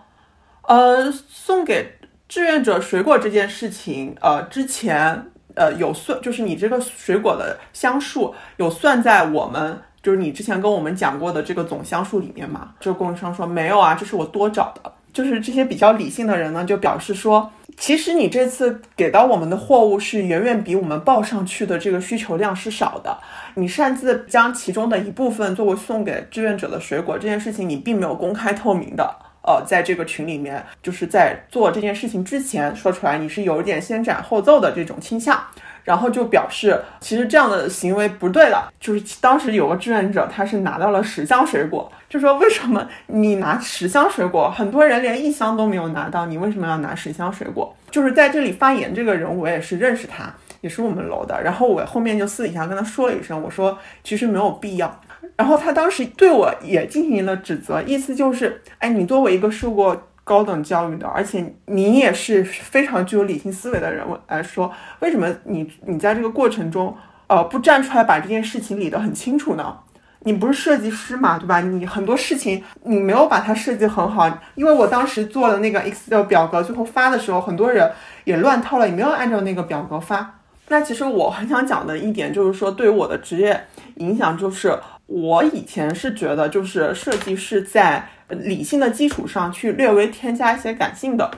[0.69, 1.99] 呃，送给
[2.29, 5.29] 志愿者水果这件事情，呃，之前。
[5.55, 12.71] 呃，有算，就是你这个水果的箱数有算在我们，就是你之前跟我们讲过的这个总箱数里面吗？
[12.81, 14.93] 这个供应商说没有啊，这是我多找的。
[15.13, 23.19] 就是这些比较理性的人呢，就表示说，其实你这次给到我们的货物是远远比我们报上去的这个需求量是少的。
[23.57, 29.15] 你擅自将其中的一部分作为送给志愿者的水果这件事情，你并没有公开透明的。
[29.45, 35.41] 呃，在这个群里面，就是在做这件事情之前说出来，你是有一点先斩后奏的这种倾向，
[35.83, 38.73] 然后就表示其实这样的行为不对的。
[38.79, 47.75] 就是当时有个志愿者，他是拿到了十箱水果，就说为什么你拿十箱水果，很多人连一箱都没有拿到，你为什么要拿十箱水果？
[47.91, 55.01] 就是在这里发言这个人，我也是认识他，也是我们楼的，然后我后面就私底下跟他说了一声，我说其实没有必要。
[55.37, 64.71] 然后他当时对我也进行了指责，意思就是，哎，你作为一个受过高等教育的，而且你也是非常具有理性思维的人我来说，
[65.01, 66.95] 为什么你你在这个过程中，
[67.27, 69.77] 呃，不站出来把这件事情理得很清楚呢？
[70.21, 71.61] 你不是设计师嘛，对吧？
[71.61, 77.91] 你很多事情你没有把它设计很好，因为我当时做的那个 Excel 表格，最后发的时候，很多人
[78.23, 80.39] 也乱套了，也没有按照那个表格发。
[80.69, 83.61] 那其实我很想讲的一点就是说，对于我的职业
[83.97, 84.79] 影响就是。
[85.07, 91.31] 我以前是觉得，就是设计师在理性的基础上去略微添加一些感性的，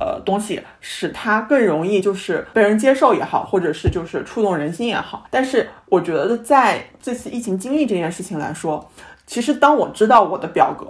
[0.00, 5.26] 呃东西，使它更容易就是被人接受也好，或者是就是触动人心也好。
[5.30, 8.90] 但是我觉得在这次疫情经历这件事情来说，
[9.26, 10.86] 其实当我知道我的表格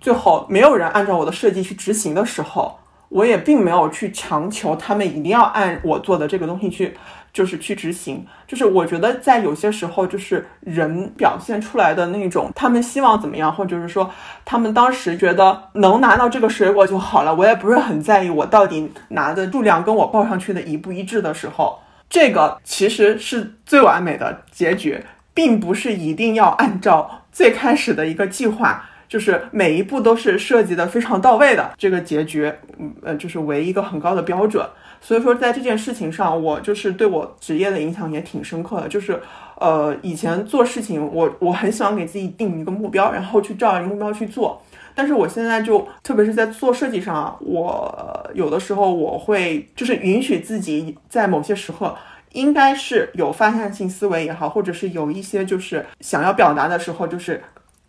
[0.00, 2.78] 最后没有人按照我的设计去执行的时候，
[3.10, 6.96] 我也并没有去强求他们一定要按我做的这个东西去。
[7.32, 14.10] 就是去执行，就是我觉得在有些时候，就是人表现出来的那种，他们希望怎么样，或者是说
[14.44, 21.80] 他们当时觉得能拿到这个水果就好了，我也不是很在意我到底拿的数量跟我报上去的一不一致的时候，
[22.10, 25.02] 这个其实是最完美的结局。
[25.34, 34.62] 并不是一定要按照最开始的一个计划，就是每一步都是设计的非常到位的这个结局，嗯呃，就是为一个很高的标准。
[35.04, 38.88] 所以说，在这件事情上，我就是对我职业的影响也挺深刻的。
[38.88, 39.20] 就是，
[39.56, 44.62] 呃，以前做事情，我我很喜欢给自己定一个目标，然后去照着目标去做。
[44.94, 51.94] 但是我现在就，特别是在做设计上，我有的时候我会就是允许自己在某些时刻。
[52.32, 57.42] 应该是有发散性思维也好，或者是有一些就是想要表达的时候，就是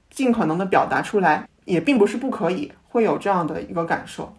[0.09, 4.33] 尽可能的表达出来，也并不是不可以，会有这样的一个感受。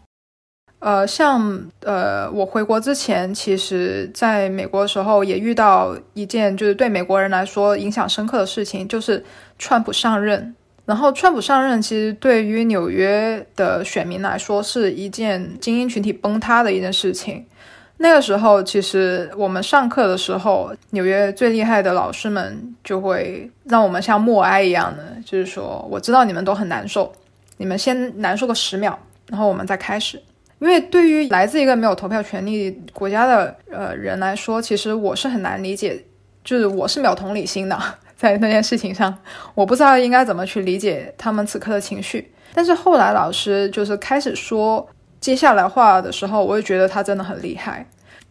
[0.84, 9.24] 呃，像呃，我回国之前，其实在美国的时候也遇到一件就是对美国人来说影响深刻的事情，就是
[9.58, 10.54] 川普上任。
[10.84, 17.46] 然后川普上任，其实对于纽约的选民来说是一件精英群体崩塌的一件事情。
[17.96, 27.10] 那个时候，其实我们上课的时候，纽约最厉害的老师们就会让我们像默哀一样的，就是说，我知道你们都很难受，
[27.56, 28.98] 你们先难受个十秒，
[29.30, 30.20] 然后我们再开始。
[30.64, 36.02] 因为对于来自一个没有投票权利国家的呃人来说，其实我是很难理解，
[36.42, 37.78] 就是我是没有同理心的，
[38.16, 39.14] 在那件事情上，
[39.54, 42.32] 我不知道应该怎么去理解他们此刻的情绪。
[42.54, 44.88] 但是后来老师就是开始说。
[45.20, 47.86] 接下来话的时候，我就觉得他真的很厉害。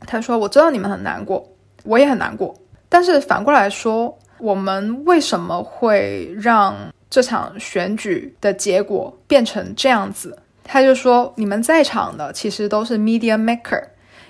[0.05, 1.43] 他说：“我知道你们很难过，
[1.86, 2.53] 我也很难过。
[2.88, 6.75] 但是反过来说，我们为什么会让
[7.09, 13.84] 这场选举的结果变成这样子？”他就说：“你们在场的其实都是 media maker，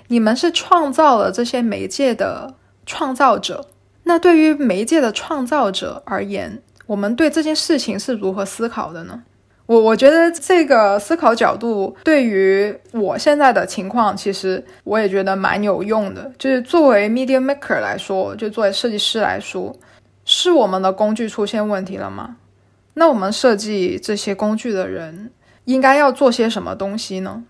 [0.08, 2.54] 你们是创造了这些媒介的
[2.86, 3.66] 创造者。
[4.02, 9.22] 那对于媒介的创造者而言，我们对这件事情是如何思考的呢？”
[9.66, 16.30] 我我觉得这个思考角度对于我现在的情况，其实我也觉得蛮有用的。
[16.38, 19.74] 就是作为 media maker 来说，就作为设计师来说，
[20.26, 22.36] 是我们的工具出现问题了吗？
[22.92, 25.30] 那我们设计这些工具的人
[25.64, 27.42] 应该要做些什么东西呢？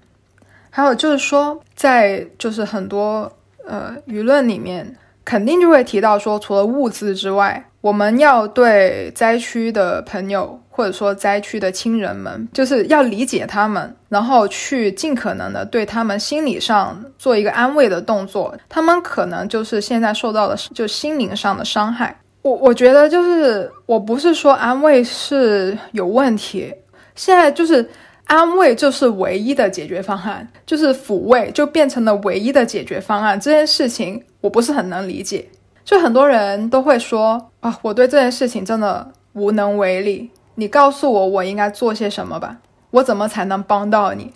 [0.70, 3.32] 还有就是说，在就是很多
[3.66, 10.60] 呃舆论里面，肯定就会提到说，除了物资之外，我们要对灾区的朋友。
[10.76, 18.52] 或者说灾区的亲人们，就是要理解他们，然后去尽可能的对他们心理上做一个安慰的动作。
[18.68, 22.18] 他们可能就是现在受到的就心灵上的伤害。
[22.42, 26.74] 我我觉得就是我不是说安慰是有问题，
[27.14, 27.88] 现在就是
[28.26, 33.38] 安慰就是唯一的解决方案，就是抚慰就变成了唯一的解决方案。
[33.38, 35.46] 这件事情我不是很能理解，
[35.84, 40.30] 就很多人都会说啊，我对这件事情真的无能为力。
[40.54, 42.58] 你告诉我我应该做些什么吧？
[42.92, 44.32] 我怎么才能帮到你？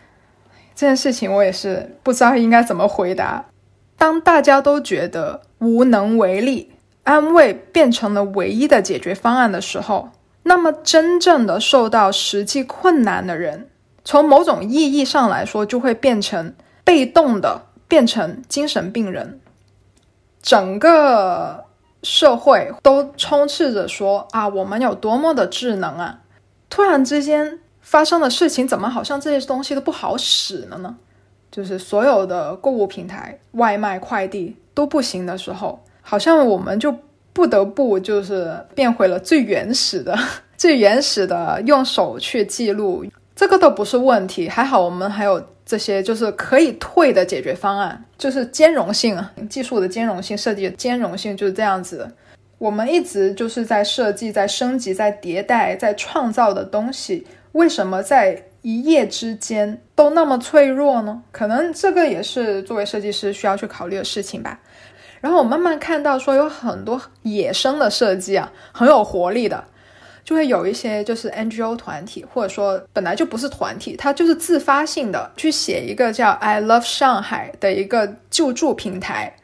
[0.74, 3.46] 这件事情我也是不知道应该怎么回答。
[3.96, 6.72] 当大家都觉得无能为力，
[7.04, 10.10] 安慰变成了唯一的解决方案的时候，
[10.42, 13.67] 那么真正的受到实际困难的人，
[14.08, 19.38] 从某种意义上来说，就会变成被动的，变成精神病人。
[20.40, 21.66] 整个。
[22.04, 26.20] 社会都充斥着说啊，我们有多么的智能啊！
[26.70, 30.96] 突然之间发生的事情，怎么好像这些东西都不好使了呢？
[31.50, 36.94] 就是所有的购物平台、外卖、快递都不行的时候，好像我们就
[37.32, 40.16] 不得不就是变回了最原始的、
[40.56, 43.04] 最原始的用手去记录，
[43.38, 44.48] 这个都不是问题。
[44.48, 45.40] 还好我们还有。
[45.68, 52.10] 这些就是可以退的解决方案，就是兼容性啊，技术的兼容性，设计的兼容性就是这样子。
[52.56, 61.22] 我们一直就是在设计、在升级、在迭代、在创造的东西，为什么在一夜之间都那么脆弱呢？
[61.30, 64.58] 可能这个也是作为设计师需要去考虑的事情吧。
[65.20, 69.62] 然后我慢慢看到说，有很多野生的设计啊，很有活力的。
[70.28, 79.34] 就会有一些就是 NGO 团体，或者说本来就不是团体，它就是自发性的去写一个叫 I Love 上海的一个救助平台，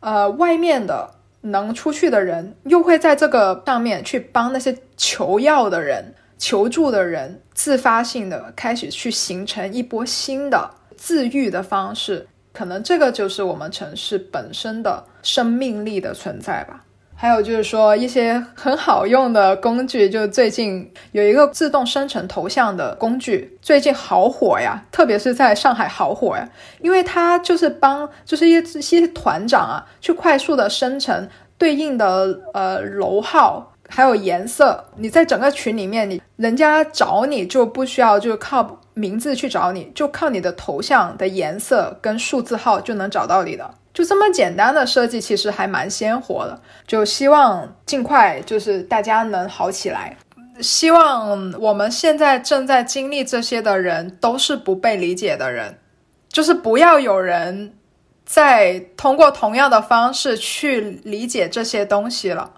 [0.00, 16.84] 呃，外面的能出去的人又会在这个上面去帮那些求药的人、求助的人，自发性的开始去形成一波新的自愈的方式，可能这个就是我们城市本身的生命力的存在吧。
[17.22, 26.48] 还有就是说一些很好用的工具，就最近有一个自动生成头像的工具，最近好火呀，特别是在上海好火呀，
[26.80, 34.84] 因为它就是帮就是一些团长啊，去快速的生成对应的呃楼号，还有颜色。
[34.96, 43.74] 你在整个群里面，你人家找你就不需要就靠名字去找你，就靠你的头像的颜色跟数字号就能找到你的。
[43.92, 46.60] 就这么简单的设计，其实还蛮鲜活的。
[46.86, 50.16] 就希望尽快就是大家能好起来。
[50.60, 55.78] 希望我们现在正在经历这些的人都是不被理解的人，
[56.28, 57.74] 就是不要有人
[58.24, 62.50] 再通过同样的方式去理解这些东西了。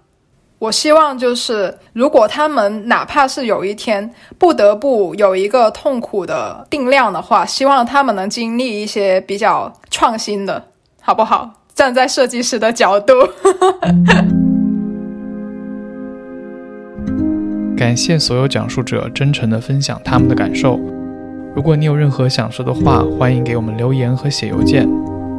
[0.59, 10.65] 我希望就是，如果他们哪怕是有一天不得不有一个痛苦的定量的话，希望他们能经历一些比较创新的，
[11.06, 11.60] 好不好？
[11.74, 13.12] 站在设计师的角度。
[17.76, 20.81] 感谢所有讲述者真诚的分享他们的感受。
[21.55, 24.89] 如果你有任何想说的话，欢迎给我们留言和写邮件。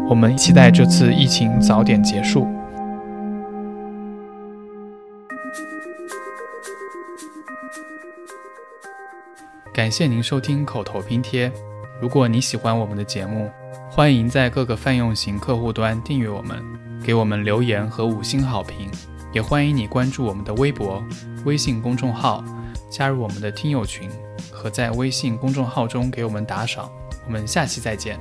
[0.08, 2.48] 我们期待这次疫情早点结束。
[9.74, 11.52] 感谢您收听口头拼贴。
[12.00, 13.50] 如果你喜欢我们的节目，
[13.96, 16.62] 欢迎在各个泛用型客户端订阅我们，
[17.02, 18.92] 给我们留言和五星好评。
[19.32, 21.02] 也欢迎你关注我们的微博、
[21.46, 22.44] 微信公众号，
[22.90, 24.10] 加入我们的听友群，
[24.52, 26.92] 和在微信公众号中给我们打赏。
[27.26, 28.20] 我们下期再见。